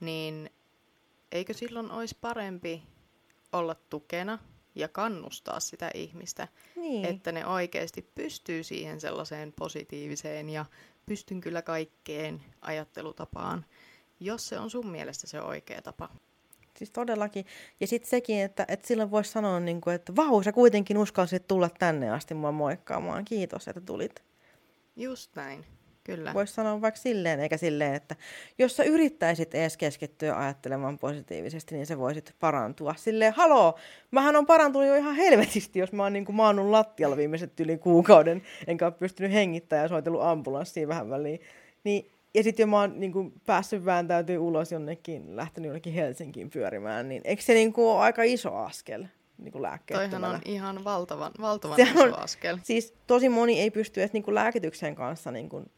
[0.00, 0.50] niin
[1.34, 2.82] eikö silloin olisi parempi
[3.52, 4.38] olla tukena
[4.74, 7.04] ja kannustaa sitä ihmistä, niin.
[7.04, 10.64] että ne oikeasti pystyy siihen sellaiseen positiiviseen ja
[11.06, 13.64] pystyn kyllä kaikkeen ajattelutapaan,
[14.20, 16.08] jos se on sun mielestä se oikea tapa.
[16.76, 17.46] Siis todellakin.
[17.80, 21.48] Ja sitten sekin, että, että silloin voisi sanoa, niin kuin, että vau, sä kuitenkin uskalsit
[21.48, 23.24] tulla tänne asti mua moikkaamaan.
[23.24, 24.22] Kiitos, että tulit.
[24.96, 25.64] Just näin.
[26.04, 26.34] Kyllä.
[26.34, 28.16] Voisi sanoa vaikka silleen, eikä silleen, että
[28.58, 32.94] jos sä yrittäisit edes keskittyä ajattelemaan positiivisesti, niin se voisit parantua.
[32.98, 33.78] Silleen, haloo,
[34.10, 37.78] mähän on parantunut jo ihan helvetisti, jos mä oon niin kuin maannut lattialla viimeiset yli
[37.78, 41.40] kuukauden, enkä ole pystynyt hengittämään ja soitellut ambulanssiin vähän väliin.
[41.84, 46.50] Niin ja sitten jo mä oon niin kuin, päässyt vääntäytyy ulos jonnekin, lähtenyt jonnekin Helsinkiin
[46.50, 49.04] pyörimään, niin eikö se niin kuin, ole aika iso askel
[49.38, 52.58] niin kuin Toihan on ihan valtavan, valtavan iso on, askel.
[52.62, 55.70] Siis tosi moni ei pysty edes niin kuin, lääkityksen kanssa niin kuin,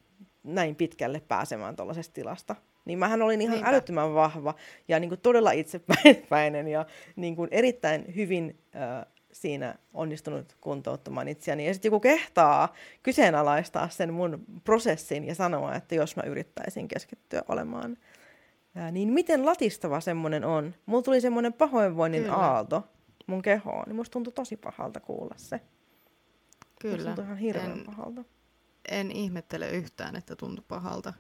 [0.47, 2.57] näin pitkälle pääsemään tuollaisesta tilasta.
[2.85, 3.71] Niin mähän olin ihan Niinpä.
[3.71, 4.55] älyttömän vahva
[4.89, 11.67] ja niin kuin, todella itsepäinen ja niin kuin, erittäin hyvin äh, siinä onnistunut kuntouttamaan itseäni.
[11.67, 17.43] Ja sitten joku kehtaa kyseenalaistaa sen mun prosessin ja sanoa, että jos mä yrittäisin keskittyä
[17.49, 17.97] olemaan,
[18.75, 20.75] ää, niin miten latistava semmoinen on.
[20.87, 22.37] Mulla tuli semmoinen pahoinvoinnin Kyllä.
[22.37, 22.89] aalto
[23.27, 25.61] mun kehoon, niin musta tuntui tosi pahalta kuulla se.
[26.81, 26.95] Kyllä.
[26.97, 28.25] Musta tuntui ihan hirveän en, pahalta.
[28.91, 31.13] En ihmettele yhtään, että tuntui pahalta.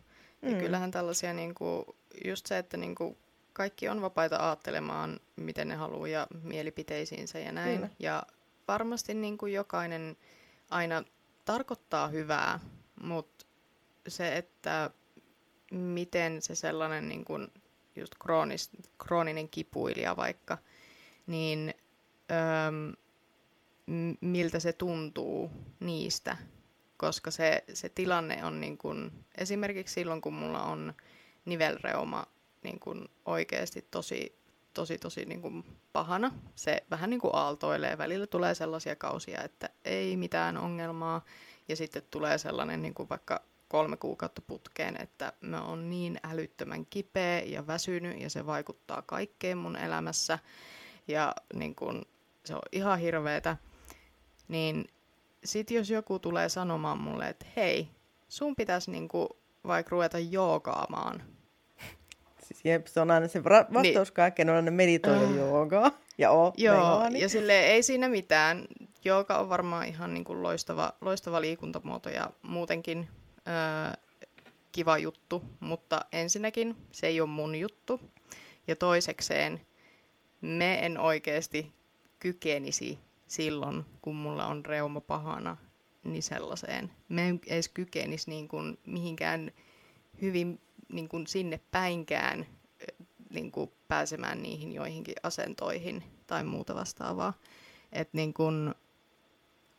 [0.42, 0.50] Mm.
[0.50, 1.84] Ja kyllähän tällaisia, niin kuin,
[2.24, 3.16] just se, että niin kuin,
[3.52, 7.74] kaikki on vapaita ajattelemaan, miten ne haluaa ja mielipiteisiinsä ja näin.
[7.74, 7.90] Kyllä.
[7.98, 8.22] Ja
[8.68, 10.16] varmasti niin kuin jokainen
[10.70, 11.04] aina
[11.44, 12.60] tarkoittaa hyvää,
[13.02, 13.46] mutta
[14.08, 14.90] se, että
[15.70, 17.48] miten se sellainen niin kuin
[17.96, 20.58] just kroonis, krooninen kipuilija vaikka,
[21.26, 21.74] niin
[22.30, 22.96] öö,
[24.20, 25.50] miltä se tuntuu
[25.80, 26.36] niistä,
[26.96, 30.94] koska se, se tilanne on niin kuin, esimerkiksi silloin, kun mulla on
[31.44, 32.26] nivelreuma
[32.64, 34.38] niin kuin oikeasti tosi,
[34.74, 36.32] tosi, tosi niin kuin pahana.
[36.56, 37.98] Se vähän niin kuin aaltoilee.
[37.98, 41.24] Välillä tulee sellaisia kausia, että ei mitään ongelmaa.
[41.68, 46.86] Ja sitten tulee sellainen niin kuin vaikka kolme kuukautta putkeen, että mä oon niin älyttömän
[46.86, 50.38] kipeä ja väsynyt ja se vaikuttaa kaikkeen mun elämässä.
[51.08, 52.06] Ja niin kun,
[52.44, 53.56] se on ihan hirveetä.
[54.48, 54.88] Niin
[55.46, 57.88] sit jos joku tulee sanomaan mulle, että hei,
[58.28, 61.22] sun pitäisi niinku vaikka ruveta joogaamaan
[62.46, 64.14] Siis jep, se on aina se vastaus niin.
[64.14, 65.36] kaikkeen, on aina meditoida uh.
[65.36, 65.90] joogaa.
[66.18, 68.66] Ja oo, Joo, ja sille ei siinä mitään.
[69.04, 73.08] Jooga on varmaan ihan niin kuin loistava, loistava liikuntamuoto ja muutenkin
[73.48, 73.92] öö,
[74.72, 78.00] kiva juttu, mutta ensinnäkin se ei ole mun juttu.
[78.66, 79.60] Ja toisekseen
[80.40, 81.72] me en oikeasti
[82.18, 85.56] kykenisi silloin, kun mulla on reuma pahana,
[86.04, 86.90] niin sellaiseen.
[87.08, 89.52] Me en edes kykenisi niin kuin mihinkään
[90.22, 90.60] hyvin
[90.92, 92.46] niin kuin sinne päinkään
[93.30, 97.32] niin kuin pääsemään niihin joihinkin asentoihin tai muuta vastaavaa.
[97.92, 98.74] Et niin kuin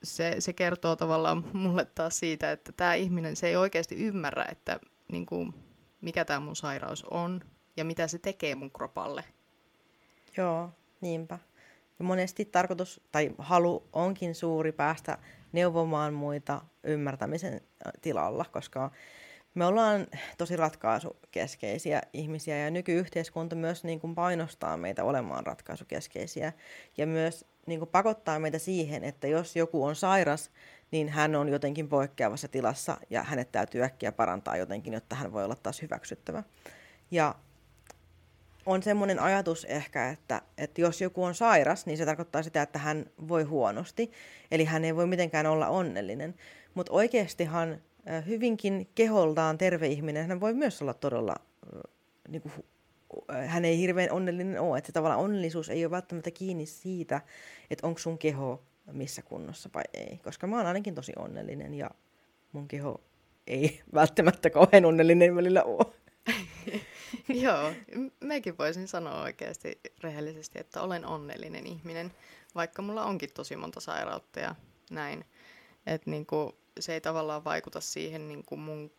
[0.04, 4.80] se, se kertoo tavallaan mulle taas siitä, että tämä ihminen se ei oikeasti ymmärrä, että
[5.12, 5.54] niin kuin,
[6.02, 7.42] mikä tämä mun sairaus on
[7.78, 9.24] ja mitä se tekee mun kropalle.
[10.38, 10.70] Joo,
[11.02, 11.40] niinpä.
[12.00, 15.18] Ja monesti tarkoitus tai halu onkin suuri päästä
[15.52, 17.62] neuvomaan muita ymmärtämisen
[18.02, 18.92] tilalla, koska
[19.54, 20.08] me ollaan
[20.38, 26.54] tosi ratkaisukeskeisiä ihmisiä ja nykyyhteiskunta myös niin kuin painostaa meitä olemaan ratkaisukeskeisiä
[26.98, 30.52] ja myös niin kuin pakottaa meitä siihen, että jos joku on sairas,
[30.92, 35.44] niin hän on jotenkin poikkeavassa tilassa ja hänet täytyy äkkiä parantaa jotenkin, jotta hän voi
[35.44, 36.44] olla taas hyväksyttävä.
[37.12, 37.36] Ja
[38.68, 42.80] on semmoinen ajatus ehkä, että, että jos joku on sairas, niin se tarkoittaa sitä, että
[42.80, 44.12] hän voi huonosti.
[44.52, 46.36] Eli hän ei voi mitenkään olla onnellinen.
[46.74, 47.82] Mutta oikeastihan
[48.28, 51.36] hyvinkin keholtaan terve ihminen, hän voi myös olla todella,
[52.28, 52.54] niin kuin,
[53.46, 54.78] hän ei hirveän onnellinen ole.
[54.78, 57.22] Että tavallaan onnellisuus ei ole välttämättä kiinni siitä,
[57.72, 60.20] että onko sun keho missä kunnossa vai ei.
[60.24, 61.92] Koska mä oon ainakin tosi onnellinen ja
[62.52, 63.02] mun keho
[63.48, 65.86] ei välttämättä kauhean onnellinen välillä ole.
[67.44, 67.74] Joo,
[68.20, 72.14] mekin voisin sanoa oikeasti rehellisesti, että olen onnellinen ihminen,
[72.56, 74.56] vaikka mulla onkin tosi monta sairautta ja
[74.90, 75.26] näin.
[75.86, 78.92] Että niinku, se ei tavallaan vaikuta siihen niin kuin mun,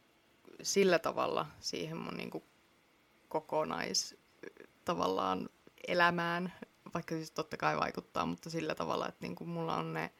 [0.62, 2.44] sillä tavalla siihen mun niin kuin
[3.28, 4.16] kokonais
[4.84, 5.48] tavallaan
[5.88, 6.52] elämään,
[6.94, 10.10] vaikka siis totta kai vaikuttaa, mutta sillä tavalla, että niin kuin mulla on ne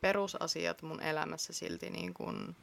[0.00, 2.56] perusasiat mun elämässä silti niin kuin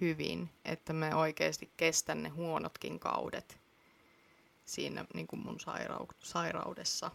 [0.00, 3.58] hyvin, että me oikeasti kestän ne huonotkin kaudet
[4.64, 7.10] siinä niin kuin mun sairau- sairaudessa.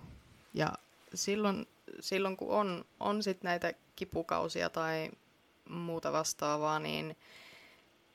[0.54, 0.74] Ja
[1.14, 1.68] silloin,
[2.00, 5.12] silloin kun on, on sit näitä kipukausia tai
[5.70, 7.18] muuta vastaavaa, niin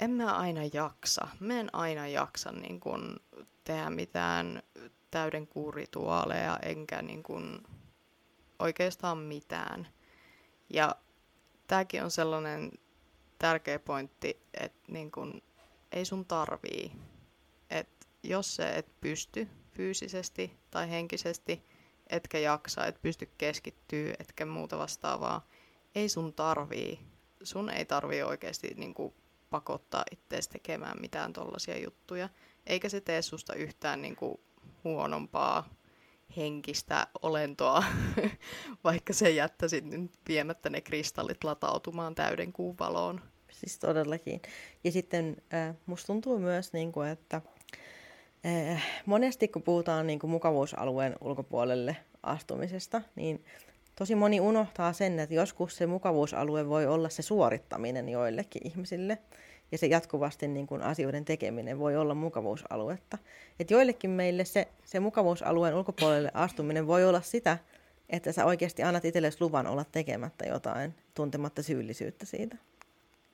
[0.01, 1.29] en mä aina jaksa.
[1.41, 3.21] Mä en aina jaksa niin kun,
[3.65, 4.63] tehdä mitään
[5.11, 7.63] täyden kuurituaaleja, enkä niin kun,
[8.59, 9.89] oikeastaan mitään.
[10.71, 10.97] Ja
[11.67, 12.73] tämäkin on sellainen
[13.39, 15.43] tärkeä pointti, että niin kun,
[15.93, 16.93] ei sun tarvii.
[17.71, 17.89] Et
[18.23, 21.63] jos se et pysty fyysisesti tai henkisesti,
[22.07, 25.47] etkä jaksa, et pysty keskittyä, etkä muuta vastaavaa,
[25.95, 27.01] ei sun tarvii.
[27.43, 29.15] Sun ei tarvii oikeasti niin kuin,
[29.51, 32.29] pakottaa itseäsi tekemään mitään tollaisia juttuja.
[32.67, 34.41] Eikä se tee susta yhtään niin kuin,
[34.85, 35.69] huonompaa
[36.37, 37.85] henkistä olentoa,
[38.85, 43.21] vaikka se jättäisi nyt viemättä ne kristallit latautumaan täyden kuun valoon.
[43.53, 44.43] Siis todellakin.
[44.85, 47.41] Ja sitten äh, musta tuntuu myös, niin kuin, että
[48.47, 53.45] äh, monesti kun puhutaan niin kuin mukavuusalueen ulkopuolelle astumisesta, niin
[53.97, 59.19] tosi moni unohtaa sen, että joskus se mukavuusalue voi olla se suorittaminen joillekin ihmisille.
[59.73, 63.19] Ja se jatkuvasti niin kuin asioiden tekeminen voi olla mukavuusaluetta.
[63.61, 67.59] Et joillekin meille se, se mukavuusalueen ulkopuolelle astuminen voi olla sitä,
[68.09, 72.57] että sä oikeasti annat itsellesi luvan olla tekemättä jotain, tuntematta syyllisyyttä siitä.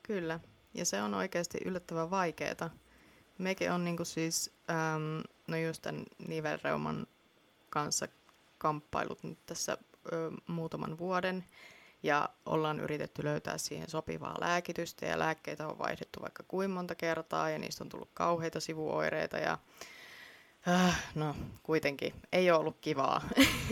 [0.03, 0.41] Kyllä,
[0.75, 2.71] ja se on oikeasti yllättävän vaikeaa.
[3.39, 7.07] Mekin on niinku siis, äm, no just tämän nivelreuman
[7.71, 8.09] kanssa
[8.59, 9.79] kamppailut nyt tässä
[10.13, 11.45] ö, muutaman vuoden
[12.03, 17.51] ja ollaan yritetty löytää siihen sopivaa lääkitystä ja lääkkeitä on vaihdettu vaikka kuin monta kertaa
[17.51, 19.59] ja niistä on tullut kauheita sivuoireita ja
[20.69, 23.29] äh, no kuitenkin ei ole ollut kivaa.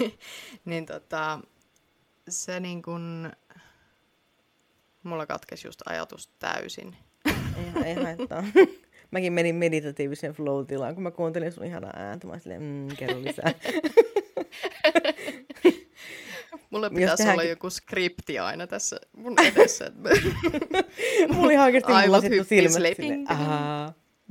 [0.64, 1.40] niin tota,
[2.28, 3.32] se niin kun,
[5.02, 6.96] mulla katkesi just ajatus täysin.
[7.26, 8.44] ei, ei haittaa.
[9.10, 12.26] Mäkin menin meditatiivisen flow-tilaan, kun mä kuuntelin sun ihanaa ääntä.
[12.26, 13.52] Mä silleen, mm, kerro lisää.
[16.70, 17.34] Mulla pitäisi tehdään...
[17.34, 19.92] olla joku skripti aina tässä mun edessä.
[21.28, 23.26] Mulla oli oikeasti lasittu silmät silleen,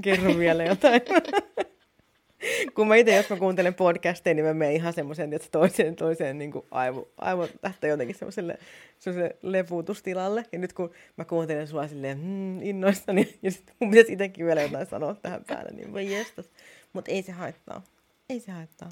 [0.04, 1.02] kerro vielä jotain.
[2.76, 6.38] kun mä itse, jos mä kuuntelen podcasteja, niin mä menen ihan semmoiseen, että toiseen, toiseen
[6.38, 8.60] niin kuin aivo, aivo lähtee jotenkin semmoiselle,
[9.00, 10.46] semmoiselle lepuutustilalle.
[10.52, 14.62] Ja nyt kun mä kuuntelen sua silleen mm, innoissani, ja sitten mun pitäisi itsekin vielä
[14.62, 16.46] jotain sanoa tähän päälle, niin voi jestas.
[16.94, 17.84] Mutta ei se haittaa.
[18.30, 18.90] Ei se haittaa.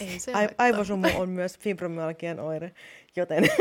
[0.00, 2.72] Ei se Ai- aivosumu on myös fibromyalgian oire,
[3.16, 3.44] joten...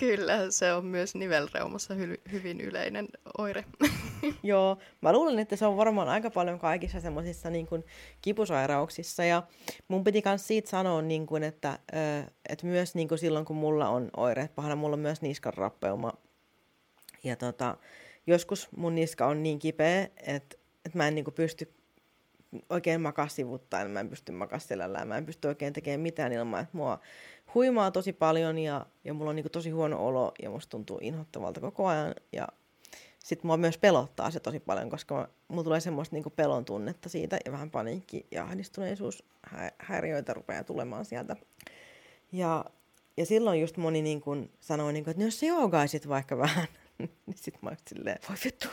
[0.00, 3.64] Kyllä, se on myös nivelreumassa hy- hyvin yleinen oire.
[4.42, 7.84] Joo, mä luulen, että se on varmaan aika paljon kaikissa semmoisissa niin kuin
[8.22, 9.24] kipusairauksissa.
[9.24, 9.42] Ja
[9.88, 11.78] mun piti myös siitä sanoa, niin kuin, että,
[12.48, 16.12] että myös niin kuin silloin, kun mulla on oireet pahana, mulla on myös niskan rappeuma.
[17.24, 17.76] Ja tota,
[18.26, 21.74] joskus mun niska on niin kipeä, että, että mä en niin kuin pysty
[22.70, 26.60] oikein makaa sivuttaen, mä en pysty makaa selällään, mä en pysty oikein tekemään mitään ilman,
[26.60, 27.00] että mua
[27.54, 31.60] huimaa tosi paljon ja, ja mulla on niin tosi huono olo ja musta tuntuu inhottavalta
[31.60, 32.48] koko ajan ja
[33.18, 37.38] sitten mua myös pelottaa se tosi paljon, koska mulla tulee semmoista niin pelon tunnetta siitä
[37.44, 39.24] ja vähän paniikki ja ahdistuneisuus
[39.78, 41.36] häiriöitä rupeaa tulemaan sieltä.
[42.32, 42.64] Ja,
[43.16, 44.22] ja silloin just moni niin
[44.60, 46.66] sanoi, niin kuin, että no jos sä joogaisit vaikka vähän,
[46.98, 48.68] niin sitten mä silleen, voi vittu,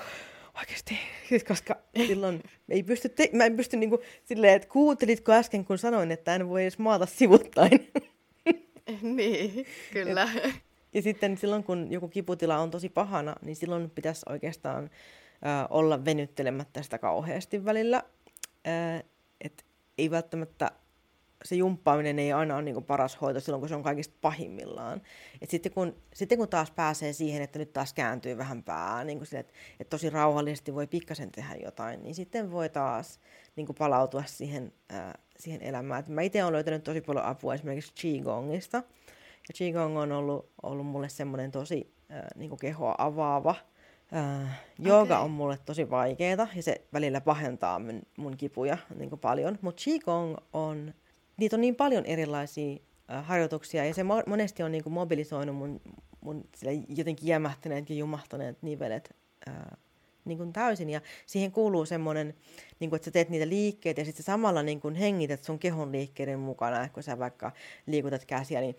[0.57, 1.75] oikeasti, siis koska
[2.07, 6.35] silloin ei pysty, te- mä en pysty niinku silleen, että kuuntelitko äsken, kun sanoin, että
[6.35, 7.91] en voi edes maata sivuttain.
[9.01, 10.29] niin, kyllä.
[10.43, 10.53] Et,
[10.93, 16.05] ja sitten silloin, kun joku kiputila on tosi pahana, niin silloin pitäisi oikeastaan äh, olla
[16.05, 18.03] venyttelemättä sitä kauheasti välillä.
[18.67, 19.03] Äh,
[19.41, 19.65] et
[19.97, 20.71] ei välttämättä
[21.45, 25.01] se jumppaaminen ei aina ole niin kuin paras hoito silloin, kun se on kaikista pahimmillaan.
[25.41, 29.17] Et sitten, kun, sitten kun taas pääsee siihen, että nyt taas kääntyy vähän pää, niin
[29.17, 33.19] kuin sille, että, että tosi rauhallisesti voi pikkasen tehdä jotain, niin sitten voi taas
[33.55, 35.99] niin kuin palautua siihen, ää, siihen elämään.
[35.99, 38.77] Et mä itse olen löytänyt tosi paljon apua esimerkiksi Qigongista.
[39.47, 43.55] Ja Qigong on ollut, ollut mulle semmoinen tosi ää, niin kuin kehoa avaava.
[44.11, 45.25] Ää, jooga okay.
[45.25, 49.59] on mulle tosi vaikeaa ja se välillä pahentaa mun, mun kipuja niin kuin paljon.
[49.61, 50.93] Mutta Qigong on
[51.37, 52.77] niitä on niin paljon erilaisia
[53.11, 55.81] äh, harjoituksia ja se mo- monesti on niin kuin mobilisoinut mun,
[56.21, 56.43] mun
[56.87, 59.15] jotenkin jämähtäneet ja jumahtaneet nivelet
[59.49, 59.55] äh,
[60.25, 60.89] niin kuin täysin.
[60.89, 62.33] Ja siihen kuuluu semmoinen,
[62.79, 65.91] niin kuin, että sä teet niitä liikkeitä ja sitten samalla niin kuin hengität sun kehon
[65.91, 67.51] liikkeiden mukana, kun sä vaikka
[67.85, 68.75] liikutat käsiä, niin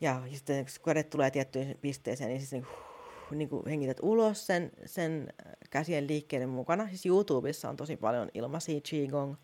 [0.00, 4.46] ja sitten kun kädet tulee tiettyyn pisteeseen, niin siis niin, huh, niin kuin hengität ulos
[4.46, 5.32] sen, sen
[5.70, 6.88] käsien liikkeiden mukana.
[6.88, 9.34] Siis YouTubessa on tosi paljon ilmaisia Qigong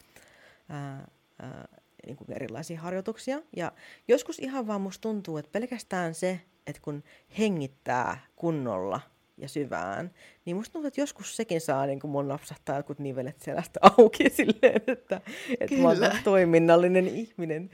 [0.69, 1.07] ää,
[1.39, 1.69] ää,
[2.07, 3.43] niin kuin erilaisia harjoituksia.
[3.57, 3.73] Ja
[4.09, 7.05] joskus ihan vaan musta tuntuu, että pelkästään se, että kun
[7.39, 9.01] hengittää kunnolla
[9.39, 10.11] ja syvään,
[10.45, 14.31] niin musta tuntuu, että joskus sekin saa niin kuin mun napsahtaa jotkut nivelet selästä auki
[14.31, 15.21] silleen, että,
[15.61, 17.71] että mä oon toiminnallinen ihminen.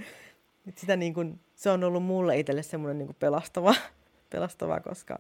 [0.69, 3.75] Että sitä niin kuin, se on ollut mulle itselle semmoinen niin pelastava,
[4.31, 5.19] pelastava, koska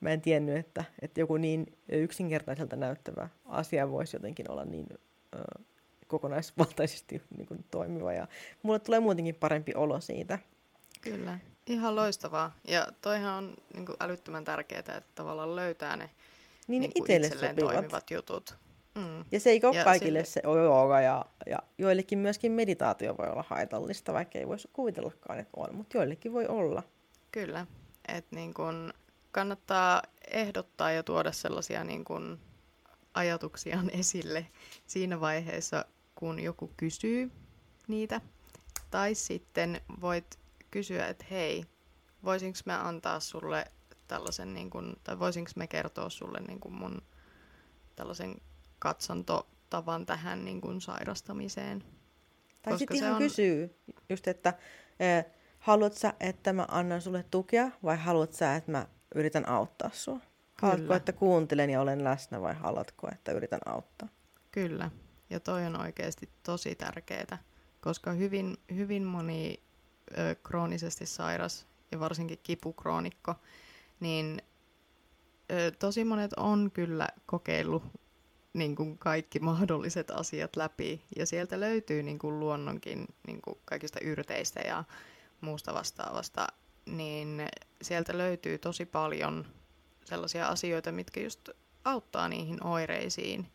[0.00, 4.86] mä en tiennyt, että, että joku niin yksinkertaiselta näyttävä asia voisi jotenkin olla niin
[5.34, 5.62] ö,
[6.12, 8.12] kokonaisvaltaisesti niin kuin, toimiva.
[8.12, 8.26] Ja
[8.62, 10.38] mulle tulee muutenkin parempi olo siitä.
[11.00, 12.56] Kyllä, ihan loistavaa.
[12.64, 16.10] Ja toihan on niin kuin, älyttömän tärkeää, että tavallaan löytää ne
[16.66, 17.74] niin, niin itselle itselleen sopivat.
[17.74, 18.54] toimivat jutut.
[18.94, 19.24] Mm.
[19.32, 20.54] Ja se ei ole ja kaikille sille...
[20.54, 25.52] se jooga ja, ja joillekin myöskin meditaatio voi olla haitallista, vaikka ei voisi kuvitellakaan, että
[25.56, 26.82] on, mutta joillekin voi olla.
[27.32, 27.66] Kyllä,
[28.08, 28.92] että niin kun
[29.30, 32.38] kannattaa ehdottaa ja tuoda sellaisia niin kun
[33.14, 34.46] ajatuksiaan esille
[34.86, 35.84] siinä vaiheessa,
[36.22, 37.30] kun joku kysyy
[37.88, 38.20] niitä.
[38.90, 40.38] Tai sitten voit
[40.70, 41.64] kysyä, että hei,
[42.24, 43.64] voisinko mä antaa sulle
[44.08, 47.02] tällaisen, niin kun, tai voisinko mä kertoa sulle niin kun mun
[47.96, 48.34] tällaisen
[48.78, 51.84] katsontotavan tähän niin kun, sairastamiseen.
[52.62, 53.18] Tai sitten ihan on...
[53.18, 53.76] kysyy
[54.08, 54.54] just, että
[55.00, 55.24] eh,
[55.58, 60.20] haluatko sä, että mä annan sulle tukea vai haluatko sä, että mä yritän auttaa sua?
[60.54, 60.96] Haluatko, Kyllä.
[60.96, 64.08] että kuuntelen ja olen läsnä vai haluatko, että yritän auttaa?
[64.52, 64.90] Kyllä.
[65.32, 67.38] Ja toi on oikeasti tosi tärkeää,
[67.80, 69.60] koska hyvin, hyvin moni
[70.18, 73.34] ö, kroonisesti sairas ja varsinkin kipukroonikko,
[74.00, 74.42] niin
[75.52, 77.82] ö, tosi monet on kyllä kokeillut
[78.52, 81.02] niin kuin kaikki mahdolliset asiat läpi.
[81.16, 84.84] Ja sieltä löytyy niin kuin luonnonkin niin kuin kaikista yrteistä ja
[85.40, 86.46] muusta vastaavasta,
[86.86, 87.46] niin
[87.82, 89.46] sieltä löytyy tosi paljon
[90.04, 91.48] sellaisia asioita, mitkä just
[91.84, 93.46] auttaa niihin oireisiin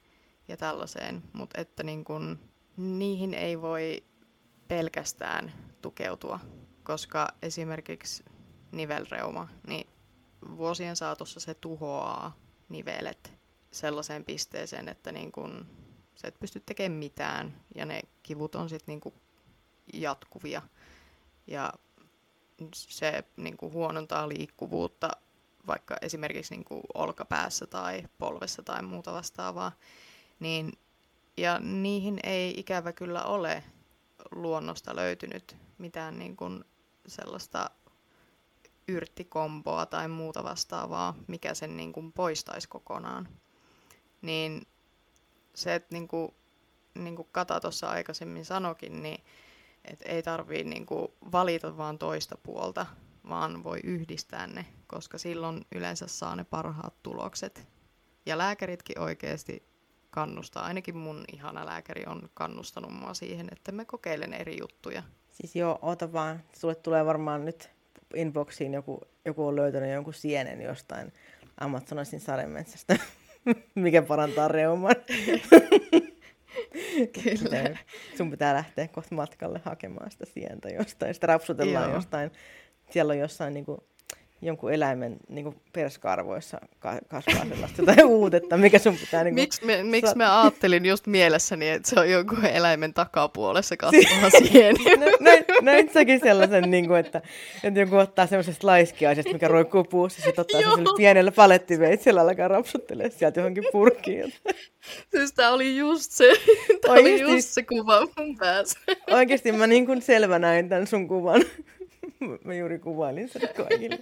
[0.47, 2.39] ja tällaiseen, mutta että niin kun,
[2.77, 4.03] niihin ei voi
[4.67, 6.39] pelkästään tukeutua,
[6.83, 8.25] koska esimerkiksi
[8.71, 9.87] nivelreuma, niin
[10.57, 12.37] vuosien saatossa se tuhoaa
[12.69, 13.33] nivelet
[13.71, 15.65] sellaiseen pisteeseen, että niin kun,
[16.15, 19.13] sä et pysty tekemään mitään ja ne kivut on sitten niin
[19.93, 20.61] jatkuvia.
[21.47, 21.73] Ja
[22.73, 25.09] se niin kuin huonontaa liikkuvuutta
[25.67, 29.71] vaikka esimerkiksi niin kuin olkapäässä tai polvessa tai muuta vastaavaa,
[30.39, 30.71] niin,
[31.37, 33.63] ja niihin ei ikävä kyllä ole
[34.31, 36.63] luonnosta löytynyt mitään niin kuin
[37.07, 37.69] sellaista
[38.87, 43.27] yrttikomboa tai muuta vastaavaa, mikä sen niin kuin poistaisi kokonaan.
[44.21, 44.67] Niin
[45.55, 46.31] se, että niin kuin,
[46.95, 49.23] niin kuin Kata tuossa aikaisemmin sanokin, niin
[49.85, 52.85] et ei tarvii niin kuin valita vaan toista puolta,
[53.29, 57.67] vaan voi yhdistää ne, koska silloin yleensä saa ne parhaat tulokset.
[58.25, 59.63] Ja lääkäritkin oikeasti
[60.17, 65.03] kannustaa, ainakin mun ihana lääkäri on kannustanut mua siihen, että me kokeilen eri juttuja.
[65.31, 67.69] Siis joo, oota vaan, sulle tulee varmaan nyt
[68.15, 71.13] inboxiin joku, joku on löytänyt jonkun sienen jostain
[71.59, 72.95] Amazonasin sademetsästä,
[73.75, 74.95] mikä parantaa reuman.
[77.23, 77.77] Kyllä.
[78.17, 81.13] Sun pitää lähteä kohta matkalle hakemaan sitä sientä jostain.
[81.13, 81.95] Sitä rapsutellaan Joo.
[81.95, 82.31] jostain.
[82.89, 83.81] Siellä on jossain niin kuin,
[84.41, 86.59] jonkun eläimen niin kuin perskarvoissa
[87.07, 89.23] kasvaa sellaista tai uutetta, mikä sun pitää...
[89.23, 93.77] Niin kuin, miksi me, miksi mä ajattelin just mielessäni, että se on jonkun eläimen takapuolessa
[93.83, 94.95] kasvava sieni?
[94.95, 97.21] no, näin, näin säkin sellaisen, niin kuin, että,
[97.63, 103.11] että joku ottaa semmoisesta laiskiaisesta, mikä roikkuu puussa, sitten ottaa sen pienellä palettiveitsellä alkaa rapsuttelemaan
[103.11, 104.33] sieltä johonkin purkkiin.
[105.11, 106.33] siis tää oli just se,
[106.81, 108.79] tää Oikeasti, oli just se kuva mun päässä.
[109.11, 111.41] Oikeasti mä niin kuin selvä näin tämän sun kuvan.
[112.45, 113.99] Mä juuri kuvailin sen kaikille.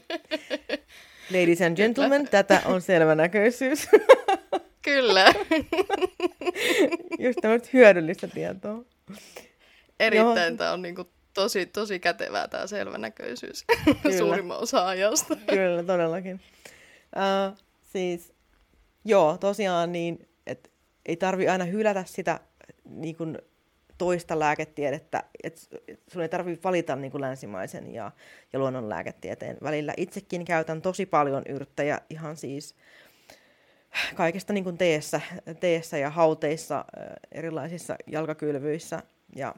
[1.39, 3.87] Ladies and gentlemen, tätä on selvänäköisyys.
[4.81, 5.33] Kyllä.
[7.19, 8.83] Just tämmöistä hyödyllistä tietoa.
[9.99, 13.65] Erittäin tämä on niinku tosi, tosi kätevää tämä selvänäköisyys
[14.17, 15.35] suurimman osa ajasta.
[15.35, 16.41] Kyllä, todellakin.
[17.15, 17.57] Uh,
[17.93, 18.33] siis,
[19.05, 20.69] joo, tosiaan niin, että
[21.05, 22.39] ei tarvi aina hylätä sitä
[22.89, 23.37] niin kuin
[23.97, 25.61] toista lääketiedettä, että
[26.07, 28.11] sun ei tarvitse valita niin kuin länsimaisen ja,
[28.53, 29.93] ja luonnonlääketieteen välillä.
[29.97, 32.75] Itsekin käytän tosi paljon yrttejä ihan siis
[34.15, 35.21] kaikesta niin kuin teessä,
[35.59, 36.85] teessä ja hauteissa,
[37.31, 39.03] erilaisissa jalkakylvyissä
[39.35, 39.55] ja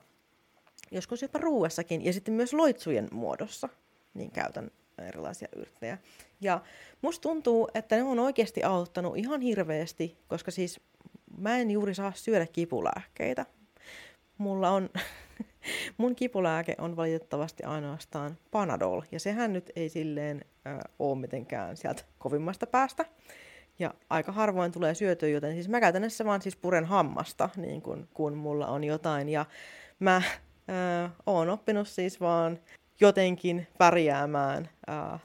[0.92, 3.70] joskus jopa ruuassakin ja sitten myös loitsujen muodossa
[4.14, 5.98] niin käytän erilaisia yrttejä.
[6.42, 6.62] Ja
[7.02, 10.80] musta tuntuu, että ne on oikeasti auttanut ihan hirveästi, koska siis
[11.38, 13.46] mä en juuri saa syödä kipulääkkeitä
[14.38, 14.90] mulla on,
[15.98, 22.04] mun kipulääke on valitettavasti ainoastaan Panadol, ja sehän nyt ei silleen äh, ole mitenkään sieltä
[22.18, 23.06] kovimmasta päästä.
[23.80, 28.08] Ja aika harvoin tulee syötyä, joten siis mä käytännössä vaan siis puren hammasta, niin kun,
[28.14, 29.30] kun mulla on jotain.
[29.30, 29.46] Ja
[30.00, 30.22] mä
[30.70, 32.60] Öö, oon oppinut siis vaan
[33.00, 35.18] jotenkin pärjäämään öö,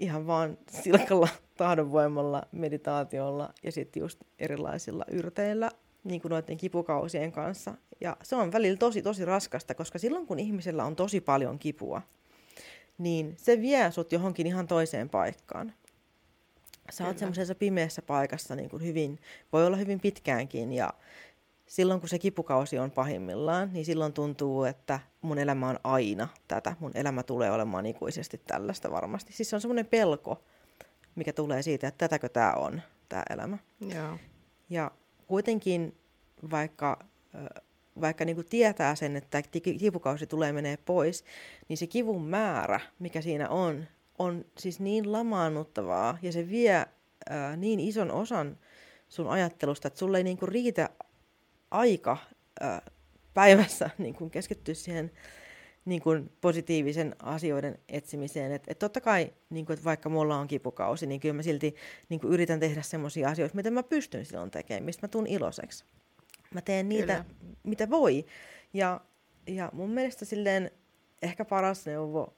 [0.00, 5.70] ihan vaan silkalla tahdonvoimalla, meditaatiolla ja sitten just erilaisilla yrteillä
[6.04, 7.74] niin kuin noiden kipukausien kanssa.
[8.00, 12.02] Ja se on välillä tosi, tosi raskasta, koska silloin kun ihmisellä on tosi paljon kipua,
[12.98, 15.72] niin se vie sut johonkin ihan toiseen paikkaan.
[16.90, 19.18] Sä oot semmoisessa pimeässä paikassa niin kuin hyvin,
[19.52, 20.92] voi olla hyvin pitkäänkin ja
[21.66, 26.76] silloin kun se kipukausi on pahimmillaan, niin silloin tuntuu, että mun elämä on aina tätä.
[26.80, 29.32] Mun elämä tulee olemaan ikuisesti tällaista varmasti.
[29.32, 30.42] Siis se on semmoinen pelko,
[31.14, 33.58] mikä tulee siitä, että tätäkö tämä on, tämä elämä.
[33.80, 34.18] Joo.
[34.70, 34.90] Ja
[35.26, 35.96] kuitenkin
[36.50, 36.98] vaikka,
[38.00, 39.42] vaikka niin kuin tietää sen, että
[39.78, 41.24] kipukausi tulee menee pois,
[41.68, 43.84] niin se kivun määrä, mikä siinä on,
[44.18, 46.86] on siis niin lamaannuttavaa ja se vie
[47.30, 48.58] ää, niin ison osan
[49.08, 50.90] sun ajattelusta, että sulle ei niin kuin riitä
[51.70, 52.16] aika
[52.60, 52.82] ää,
[53.34, 55.10] päivässä niin kuin keskittyä siihen
[55.84, 58.52] niin kuin positiivisen asioiden etsimiseen.
[58.52, 61.74] Että et totta kai, niin kuin, että vaikka mulla on kipukausi, niin kyllä mä silti
[62.08, 65.84] niin kuin yritän tehdä semmoisia asioita, mitä mä pystyn silloin tekemään, mistä mä tuun iloiseksi.
[66.54, 67.54] Mä teen niitä, kyllä.
[67.62, 68.26] mitä voi.
[68.72, 69.00] Ja,
[69.46, 70.70] ja mun mielestä silleen
[71.22, 72.34] ehkä paras neuvo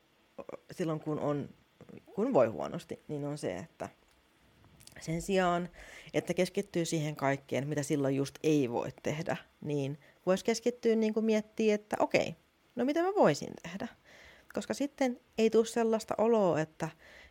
[0.71, 1.49] silloin, kun, on,
[2.15, 3.89] kun voi huonosti, niin on se, että
[5.01, 5.69] sen sijaan,
[6.15, 11.27] että keskittyy siihen kaikkeen, mitä silloin just ei voi tehdä, niin voisi keskittyä niin kuin
[11.27, 12.37] miettiä, että okei,
[12.77, 13.89] no mitä mä voisin tehdä?
[14.55, 16.89] Koska sitten ei tule sellaista oloa, että,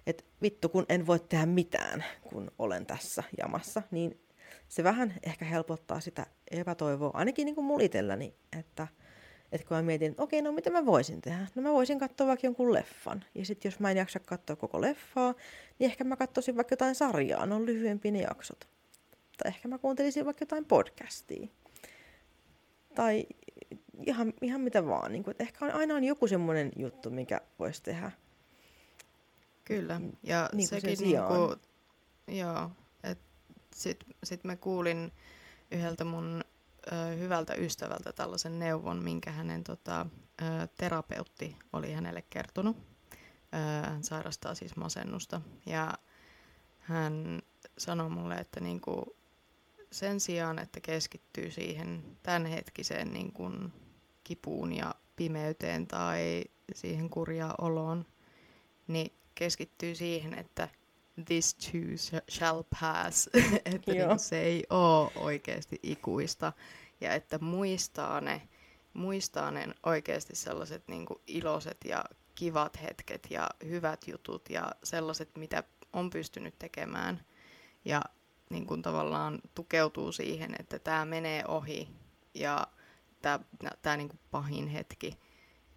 [0.07, 4.19] että vittu kun en voi tehdä mitään, kun olen tässä jamassa, niin
[4.67, 8.87] se vähän ehkä helpottaa sitä epätoivoa, ainakin niin kuin mulla itselläni, että,
[9.51, 11.47] että kun mä mietin, että okei, no mitä mä voisin tehdä?
[11.55, 13.23] No mä voisin katsoa vaikka jonkun leffan.
[13.35, 15.33] Ja sitten jos mä en jaksa katsoa koko leffaa,
[15.79, 18.67] niin ehkä mä katsoisin vaikka jotain sarjaa, ne on lyhyempi ne jaksot.
[19.37, 21.47] Tai ehkä mä kuuntelisin vaikka jotain podcastia.
[22.95, 23.25] Tai
[24.05, 25.11] ihan, ihan mitä vaan.
[25.11, 28.11] Niin kuin, että ehkä on, aina on joku semmoinen juttu, mikä voisi tehdä.
[29.65, 31.59] Kyllä, ja niin sekin niin kuin,
[32.37, 32.71] joo,
[33.86, 35.11] että sit, mä kuulin
[35.71, 36.43] yhdeltä mun
[36.88, 40.05] ö, hyvältä ystävältä tällaisen neuvon, minkä hänen tota,
[40.41, 42.78] ö, terapeutti oli hänelle kertonut.
[43.53, 45.93] Ö, hän sairastaa siis masennusta, ja
[46.80, 47.41] hän
[47.78, 49.15] sanoi mulle, että niinku,
[49.91, 53.73] sen sijaan, että keskittyy siihen tämänhetkiseen niin kuin
[54.23, 56.43] kipuun ja pimeyteen tai
[56.76, 58.05] siihen kurjaa oloon,
[58.88, 60.69] niin keskittyy siihen, että
[61.26, 63.30] this too shall pass,
[63.66, 66.53] että niin se ei ole oikeasti ikuista.
[67.01, 68.41] Ja että muistaa ne,
[68.93, 72.05] muistaa ne oikeasti sellaiset niin kuin iloiset ja
[72.36, 75.63] kivat hetket ja hyvät jutut ja sellaiset, mitä
[75.93, 77.26] on pystynyt tekemään.
[77.86, 78.01] Ja
[78.49, 81.89] niin kuin tavallaan tukeutuu siihen, että tämä menee ohi
[82.34, 82.68] ja
[83.82, 85.20] tämä niin kuin pahin hetki,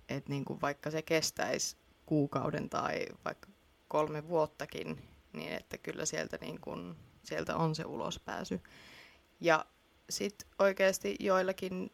[0.08, 1.76] että niin kuin vaikka se kestäisi
[2.06, 3.48] kuukauden tai vaikka
[3.88, 8.60] kolme vuottakin, niin että kyllä sieltä, niin kuin, sieltä on se ulospääsy.
[9.40, 9.66] Ja
[10.10, 11.92] sitten oikeasti joillakin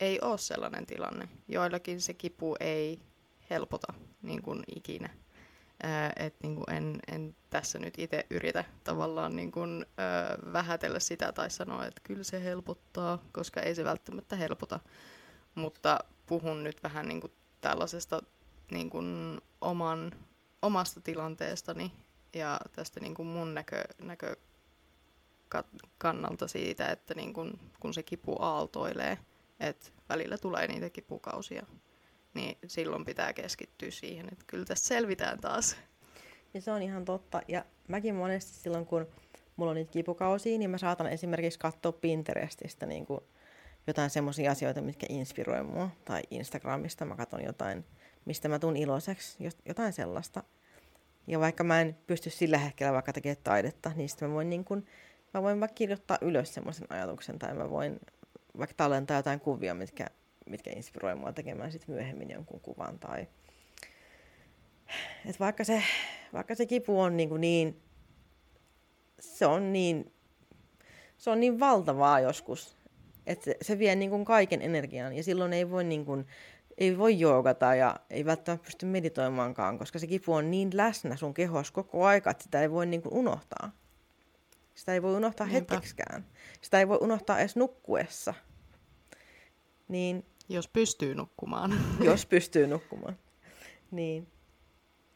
[0.00, 1.28] ei ole sellainen tilanne.
[1.48, 3.00] Joillakin se kipu ei
[3.50, 5.10] helpota niin kuin ikinä
[6.16, 11.50] että niin en, en tässä nyt itse yritä tavallaan niin kuin, ö, vähätellä sitä tai
[11.50, 14.80] sanoa, että kyllä se helpottaa, koska ei se välttämättä helpota.
[15.54, 18.22] Mutta puhun nyt vähän niin kuin tällaisesta
[18.70, 20.12] niin kuin oman,
[20.62, 21.92] omasta tilanteestani
[22.34, 24.36] ja tästä niin kuin mun näkö, näkö
[25.98, 29.18] kannalta siitä, että niin kun, kun se kipu aaltoilee,
[29.60, 31.66] että välillä tulee niitä kipukausia
[32.34, 35.76] niin silloin pitää keskittyä siihen, että kyllä tästä selvitään taas.
[36.54, 37.40] Ja se on ihan totta.
[37.48, 39.06] Ja mäkin monesti silloin, kun
[39.56, 43.20] mulla on niitä kipukausia, niin mä saatan esimerkiksi katsoa Pinterestistä niin kuin
[43.86, 45.90] jotain semmoisia asioita, mitkä inspiroi mua.
[46.04, 47.84] Tai Instagramista mä katson jotain,
[48.24, 50.42] mistä mä tuun iloiseksi, jotain sellaista.
[51.26, 54.64] Ja vaikka mä en pysty sillä hetkellä vaikka tekemään taidetta, niin sitten mä voin, niin
[54.64, 54.86] kuin,
[55.34, 58.00] mä voin vaikka kirjoittaa ylös semmoisen ajatuksen, tai mä voin
[58.58, 60.06] vaikka tallentaa jotain kuvia, mitkä
[60.46, 62.98] mitkä inspiroi mua tekemään sit myöhemmin jonkun kuvan.
[62.98, 63.28] Tai...
[65.26, 65.82] Et vaikka, se,
[66.32, 67.80] vaikka se kipu on niin, niin
[69.20, 70.12] se on niin,
[71.16, 72.76] se on niin valtavaa joskus,
[73.26, 76.26] että se, se vie niin kaiken energian ja silloin ei voi, niin kuin,
[76.78, 81.34] ei voi joogata ja ei välttämättä pysty meditoimaankaan, koska se kipu on niin läsnä sun
[81.34, 83.72] kehossa koko aika, että sitä ei voi niin kuin unohtaa.
[84.74, 85.74] Sitä ei voi unohtaa Niinpä.
[85.74, 86.26] hetkeksikään.
[86.60, 88.34] Sitä ei voi unohtaa edes nukkuessa.
[89.88, 91.74] Niin jos pystyy nukkumaan.
[92.00, 93.18] Jos pystyy nukkumaan.
[93.90, 94.26] Niin.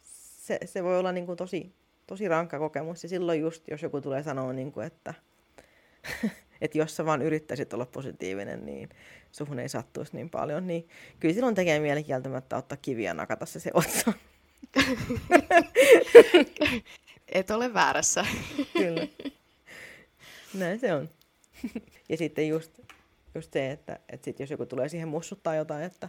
[0.03, 1.75] Se, se voi olla niin kuin tosi,
[2.07, 3.03] tosi rankka kokemus.
[3.03, 5.15] Ja silloin just, jos joku tulee sanoa, niin kuin, että,
[6.61, 8.89] Että jos sä vaan yrittäisit olla positiivinen, niin
[9.33, 10.67] suhun ei sattuisi niin paljon.
[10.67, 10.89] Niin
[11.21, 14.13] kyllä silloin tekee mieli kieltämättä ottaa kiviä ja nakata se se otsa.
[17.29, 18.27] Et ole väärässä.
[18.73, 19.07] kyllä.
[20.55, 21.09] Näin se on.
[22.09, 22.81] ja sitten just,
[23.35, 26.09] just se, että, että sit jos joku tulee siihen mussuttaa jotain, että,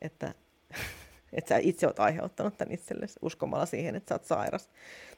[0.00, 0.34] että,
[1.36, 4.70] että sä itse oot aiheuttanut tämän itsellesi uskomalla siihen, että sä oot sairas.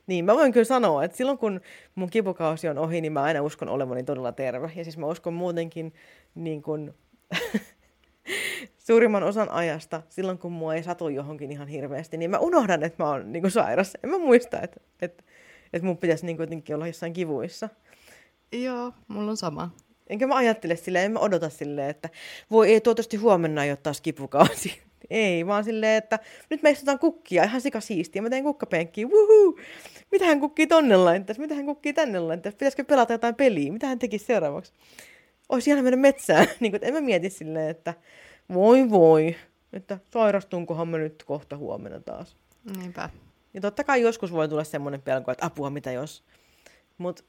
[0.06, 1.60] Niin mä voin kyllä sanoa, että silloin kun
[1.94, 4.72] mun kipukausi on ohi, niin mä aina uskon olevani todella terve.
[4.76, 5.94] Ja siis mä uskon muutenkin
[6.34, 6.94] niin kuin,
[8.86, 13.02] suurimman osan ajasta, silloin kun mua ei satu johonkin ihan hirveästi, niin mä unohdan, että
[13.02, 13.96] mä oon niin kuin sairas.
[14.04, 15.24] En mä muista, että, että,
[15.72, 17.68] että mun pitäisi niin kuin jotenkin olla jossain kivuissa.
[18.52, 19.70] Joo, mulla on sama.
[20.08, 22.08] Enkä mä ajattele silleen, en mä odota silleen, että
[22.50, 24.87] voi ei toivottavasti huomenna ei ole taas kipukausi.
[25.10, 26.18] Ei, vaan silleen, että
[26.50, 28.22] nyt me istutaan kukkia, ihan sika siistiä.
[28.22, 29.58] Mä teen kukkapenkkiä, wuhuu!
[30.26, 34.24] hän kukkii tonne laittaisi, hän kukkii tänne laittaisi, pitäisikö pelata jotain peliä, mitä hän tekisi
[34.24, 34.72] seuraavaksi.
[35.48, 36.46] Olisi ihan mennä metsään.
[36.60, 37.94] niin kuin, en mä mieti silleen, että
[38.54, 39.36] voi voi,
[39.72, 42.36] että sairastunkohan mä nyt kohta huomenna taas.
[42.76, 43.10] Niinpä.
[43.54, 46.24] Ja totta kai joskus voi tulla semmoinen pelko, että apua mitä jos.
[46.98, 47.22] Mutta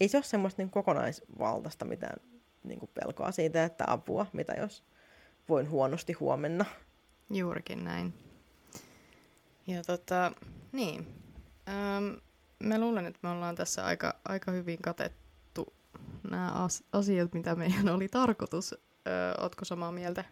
[0.00, 2.20] ei se ole semmoista niin kokonaisvaltaista mitään
[2.64, 4.84] niin kuin pelkoa siitä, että apua mitä jos
[5.48, 6.64] voin huonosti huomenna.
[7.30, 8.14] Juurikin näin.
[9.66, 10.32] Ja tota,
[10.72, 11.06] niin.
[11.68, 12.14] Ähm,
[12.58, 15.74] mä luulen, että me ollaan tässä aika, aika hyvin katettu
[16.30, 18.74] nämä as- asiat, mitä meidän oli tarkoitus.
[19.06, 20.24] Öö, ootko samaa mieltä?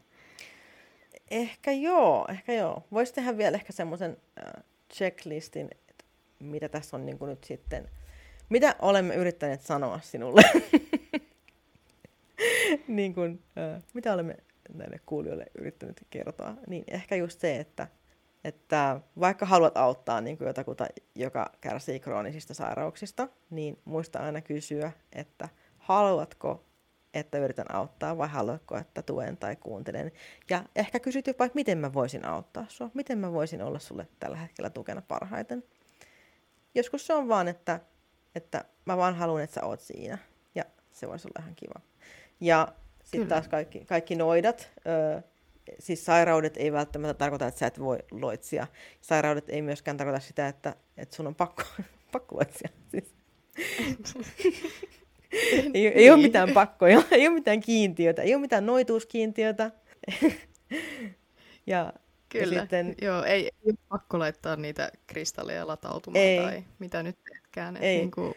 [1.30, 2.86] Ehkä joo, ehkä joo.
[2.92, 6.04] Voisi tehdä vielä ehkä semmoisen äh, checklistin, että
[6.40, 7.90] mitä tässä on niin nyt sitten,
[8.48, 10.42] mitä olemme yrittäneet sanoa sinulle.
[12.88, 14.36] niin kuin, äh, mitä olemme
[14.74, 17.88] näille kuulijoille yrittänyt kertoa, niin ehkä just se, että,
[18.44, 24.92] että vaikka haluat auttaa niin kuin jotakuta, joka kärsii kroonisista sairauksista, niin muista aina kysyä,
[25.12, 25.48] että
[25.78, 26.64] haluatko,
[27.14, 30.12] että yritän auttaa vai haluatko, että tuen tai kuuntelen.
[30.50, 34.08] Ja ehkä kysyt jopa, että miten mä voisin auttaa sua, miten mä voisin olla sulle
[34.20, 35.64] tällä hetkellä tukena parhaiten.
[36.74, 37.80] Joskus se on vaan, että,
[38.34, 40.18] että mä vaan haluan, että sä oot siinä.
[40.54, 41.80] Ja se voisi olla ihan kiva.
[42.40, 42.68] Ja
[43.10, 45.22] sitten taas kaikki, kaikki noidat, ö,
[45.78, 48.66] siis sairaudet ei välttämättä tarkoita, että sä et voi loitsia.
[49.00, 51.62] Sairaudet ei myöskään tarkoita sitä, että, että sun on pakko,
[52.12, 52.68] pakko loitsia.
[52.90, 53.14] Siis.
[55.74, 56.26] ei, ei ole niin.
[56.26, 59.70] mitään pakkoja, ei ole mitään kiintiötä, ei ole mitään noituuskiintiötä.
[61.66, 61.92] ja,
[62.28, 62.94] Kyllä, ja sitten...
[63.02, 66.38] joo, ei, ei ole pakko laittaa niitä kristalleja latautumaan ei.
[66.38, 67.76] tai mitä nyt teetkään.
[67.76, 67.98] Ei.
[67.98, 68.34] Niin kuin,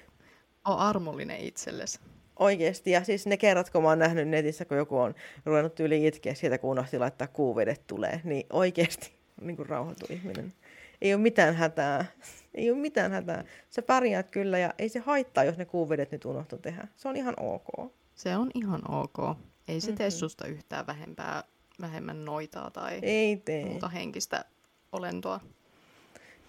[0.65, 1.99] ole armollinen itsellesi.
[2.41, 2.91] Oikeesti.
[2.91, 5.15] Ja siis ne kerrat, kun mä oon nähnyt netissä, kun joku on
[5.45, 9.11] ruvennut yli itkeä siitä, kun unohti laittaa kuuvedet tulee, niin oikeesti
[9.41, 10.53] niin kuin rauhoitu ihminen.
[11.01, 12.05] Ei ole mitään hätää.
[12.53, 13.43] Ei ole mitään hätää.
[13.69, 16.87] Sä pärjäät kyllä ja ei se haittaa, jos ne kuuvedet nyt unohtu tehdä.
[16.95, 17.91] Se on ihan ok.
[18.15, 19.37] Se on ihan ok.
[19.67, 19.97] Ei se mm-hmm.
[19.97, 21.43] tee susta yhtään vähempää,
[21.81, 23.65] vähemmän noitaa tai ei tee.
[23.65, 24.45] muuta henkistä
[24.91, 25.39] olentoa.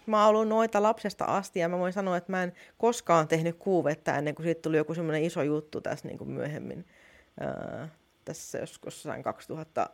[0.06, 3.56] Mä oon ollut noita lapsesta asti ja mä voin sanoa, että mä en koskaan tehnyt
[3.58, 6.86] kuuvetta ennen kuin siitä tuli joku semmoinen iso juttu tässä niin kuin myöhemmin.
[7.40, 7.88] Ää,
[8.24, 9.90] tässä joskus 2000,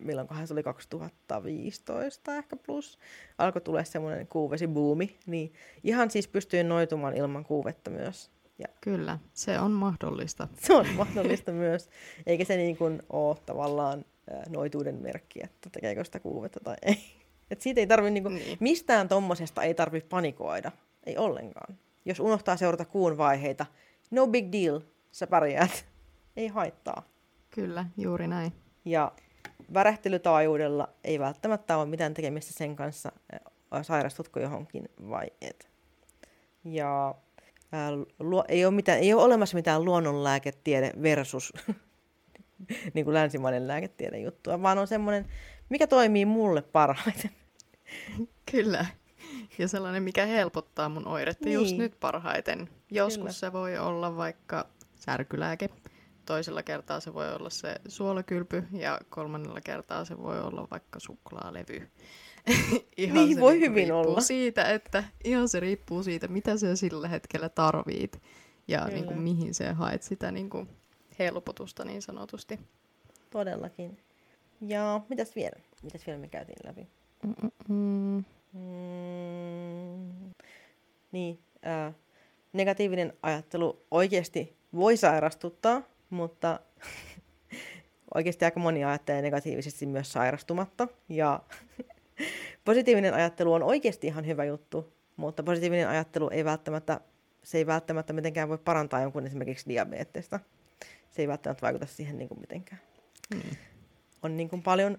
[0.00, 2.98] milloinkohan se oli 2015 ehkä plus,
[3.38, 5.52] alkoi tulla semmoinen kuuvesibuumi, niin
[5.84, 8.30] ihan siis pystyin noitumaan ilman kuuvetta myös.
[8.58, 10.48] Ja Kyllä, se on mahdollista.
[10.66, 11.88] Se on mahdollista myös,
[12.26, 14.04] eikä se niin kuin ole tavallaan
[14.48, 17.17] noituuden merkki, että tekeekö sitä kuuvetta tai ei.
[17.50, 18.56] Et siitä ei tarvi, niinku, niin.
[18.60, 20.72] mistään tommosesta ei tarvi panikoida.
[21.06, 21.78] Ei ollenkaan.
[22.04, 23.66] Jos unohtaa seurata kuun vaiheita,
[24.10, 24.80] no big deal,
[25.12, 25.86] sä pärjäät.
[26.36, 27.02] ei haittaa.
[27.50, 28.52] Kyllä, juuri näin.
[28.84, 29.12] Ja
[29.74, 33.12] värähtelytaajuudella ei välttämättä ole mitään tekemistä sen kanssa,
[33.82, 35.68] sairastutko johonkin vai et.
[36.64, 37.14] Ja
[37.72, 41.52] ää, luo, ei, ole mitään, ei ole olemassa mitään luonnonlääketiede versus
[42.94, 45.26] niin kuin länsimainen lääketiede juttua, vaan on semmoinen,
[45.68, 47.30] mikä toimii mulle parhaiten.
[48.50, 48.86] Kyllä.
[49.58, 51.54] Ja sellainen, mikä helpottaa mun oiretta niin.
[51.54, 52.68] just nyt parhaiten.
[52.90, 53.32] Joskus Kyllä.
[53.32, 55.70] se voi olla vaikka särkylääke,
[56.26, 61.88] toisella kertaa se voi olla se suolakylpy ja kolmannella kertaa se voi olla vaikka suklaalevy.
[62.96, 64.20] ihan niin se voi hyvin olla.
[64.20, 68.22] Siitä, että, ihan se riippuu siitä, mitä sä sillä hetkellä tarvit
[68.68, 70.68] ja niin kuin, mihin sä haet sitä niin kuin,
[71.18, 72.60] helpotusta niin sanotusti.
[73.30, 73.98] Todellakin.
[74.60, 75.60] Ja mitäs vielä?
[75.82, 76.88] Mitäs vielä me käytiin läpi?
[77.22, 78.24] Mm-mm.
[78.52, 80.34] Mm,
[81.12, 81.94] niin, äh,
[82.52, 86.60] negatiivinen ajattelu oikeasti voi sairastuttaa, mutta
[88.14, 90.88] oikeasti aika moni ajattelee negatiivisesti myös sairastumatta.
[91.08, 91.42] Ja
[92.64, 97.00] positiivinen ajattelu on oikeasti ihan hyvä juttu, mutta positiivinen ajattelu ei välttämättä,
[97.42, 100.40] se ei välttämättä mitenkään voi parantaa jonkun esimerkiksi diabetesta.
[101.10, 102.80] se ei välttämättä vaikuta siihen niin kuin mitenkään.
[103.34, 103.40] Mm.
[104.22, 104.98] On niin kuin paljon,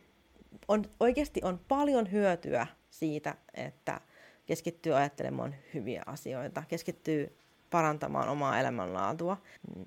[0.67, 4.01] on, oikeasti on paljon hyötyä siitä, että
[4.45, 7.37] keskittyy ajattelemaan hyviä asioita, keskittyy
[7.69, 9.37] parantamaan omaa elämänlaatua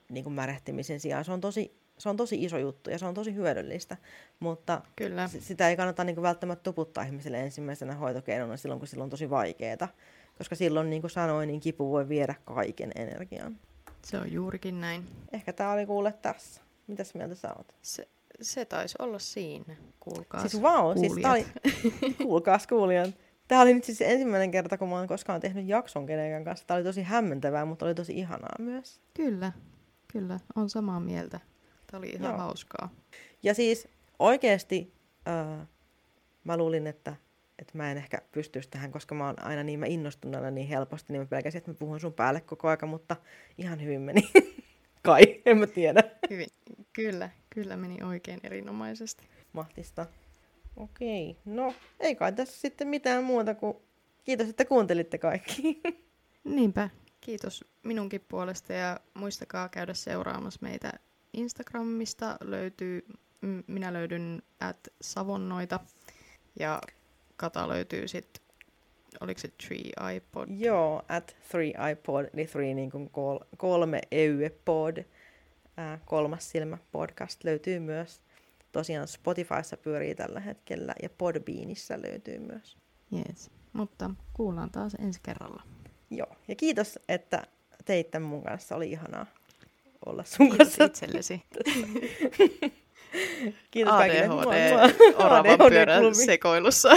[0.08, 1.24] niin kuin märehtimisen sijaan.
[1.24, 3.96] Se on, tosi, se on tosi iso juttu ja se on tosi hyödyllistä,
[4.40, 5.28] mutta Kyllä.
[5.28, 9.30] sitä ei kannata niin kuin välttämättä tuputtaa ihmiselle ensimmäisenä hoitokeinona silloin, kun silloin on tosi
[9.30, 9.88] vaikeaa.
[10.38, 13.58] Koska silloin, niin kuin sanoin, niin kipu voi viedä kaiken energian.
[14.04, 15.06] Se on juurikin näin.
[15.32, 16.60] Ehkä tämä oli kuule tässä.
[16.86, 17.74] Mitäs mieltä sä oot?
[17.82, 18.08] Se,
[18.40, 20.40] se taisi olla siinä, kuulkaa.
[20.40, 21.46] Siis wow, siis tää oli,
[22.22, 23.10] kuulkaas kuulijat.
[23.48, 26.66] Tämä oli nyt siis ensimmäinen kerta, kun mä oon koskaan tehnyt jakson kenenkään kanssa.
[26.66, 29.00] Tämä oli tosi hämmentävää, mutta oli tosi ihanaa myös.
[29.14, 29.52] Kyllä,
[30.12, 31.40] kyllä, on samaa mieltä.
[31.86, 32.38] Tämä oli ihan Joo.
[32.38, 32.90] hauskaa.
[33.42, 34.92] Ja siis oikeasti
[35.28, 35.66] äh,
[36.44, 37.16] mä luulin, että,
[37.58, 41.12] että mä en ehkä pystyisi tähän, koska mä oon aina niin mä innostuneena niin helposti,
[41.12, 43.16] niin mä pelkäsin, että mä puhun sun päälle koko aika, mutta
[43.58, 44.30] ihan hyvin meni.
[45.02, 46.02] Kai, en mä tiedä.
[46.30, 46.48] Hyvin.
[46.92, 49.24] Kyllä, kyllä meni oikein erinomaisesti.
[49.52, 50.06] Mahtista.
[50.76, 53.76] Okei, no ei kai tässä sitten mitään muuta kuin
[54.24, 55.80] kiitos, että kuuntelitte kaikki.
[56.44, 56.90] Niinpä.
[57.20, 60.92] Kiitos minunkin puolesta ja muistakaa käydä seuraamassa meitä
[61.32, 62.36] Instagramista.
[62.40, 63.06] Löytyy,
[63.40, 65.80] m- minä löydyn at savonnoita
[66.58, 66.80] ja
[67.36, 68.41] Kata löytyy sitten,
[69.20, 70.48] oliko se Tree iPod?
[70.58, 74.96] Joo, at 3iPod, eli three niin kuin kol, kolme EYE-pod,
[75.76, 78.20] ää, kolmas silmä podcast löytyy myös.
[78.72, 82.76] Tosiaan Spotifyssa pyörii tällä hetkellä ja Podbeanissä löytyy myös.
[83.12, 83.50] Yes.
[83.72, 85.62] Mutta kuullaan taas ensi kerralla.
[86.10, 87.42] Joo, ja kiitos, että
[87.84, 88.76] teit tämän mun kanssa.
[88.76, 89.26] Oli ihanaa
[90.06, 90.84] olla sun Kiitos kanssa.
[90.84, 91.42] itsellesi.
[93.70, 94.24] Kiitos kaikille.
[94.24, 94.72] ADHD,
[95.18, 96.14] ADHD-klubi.
[96.26, 96.88] sekoilussa.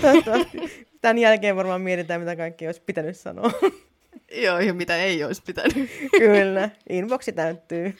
[0.00, 0.86] Toivottavasti.
[1.00, 3.50] Tämän jälkeen varmaan mietitään, mitä kaikki olisi pitänyt sanoa.
[4.32, 5.90] Joo, ja mitä ei olisi pitänyt.
[6.18, 7.94] Kyllä, inboxi täyttyy.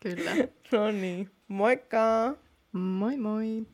[0.00, 0.30] Kyllä.
[0.72, 2.34] No niin, moikka!
[2.72, 3.66] Moi moi!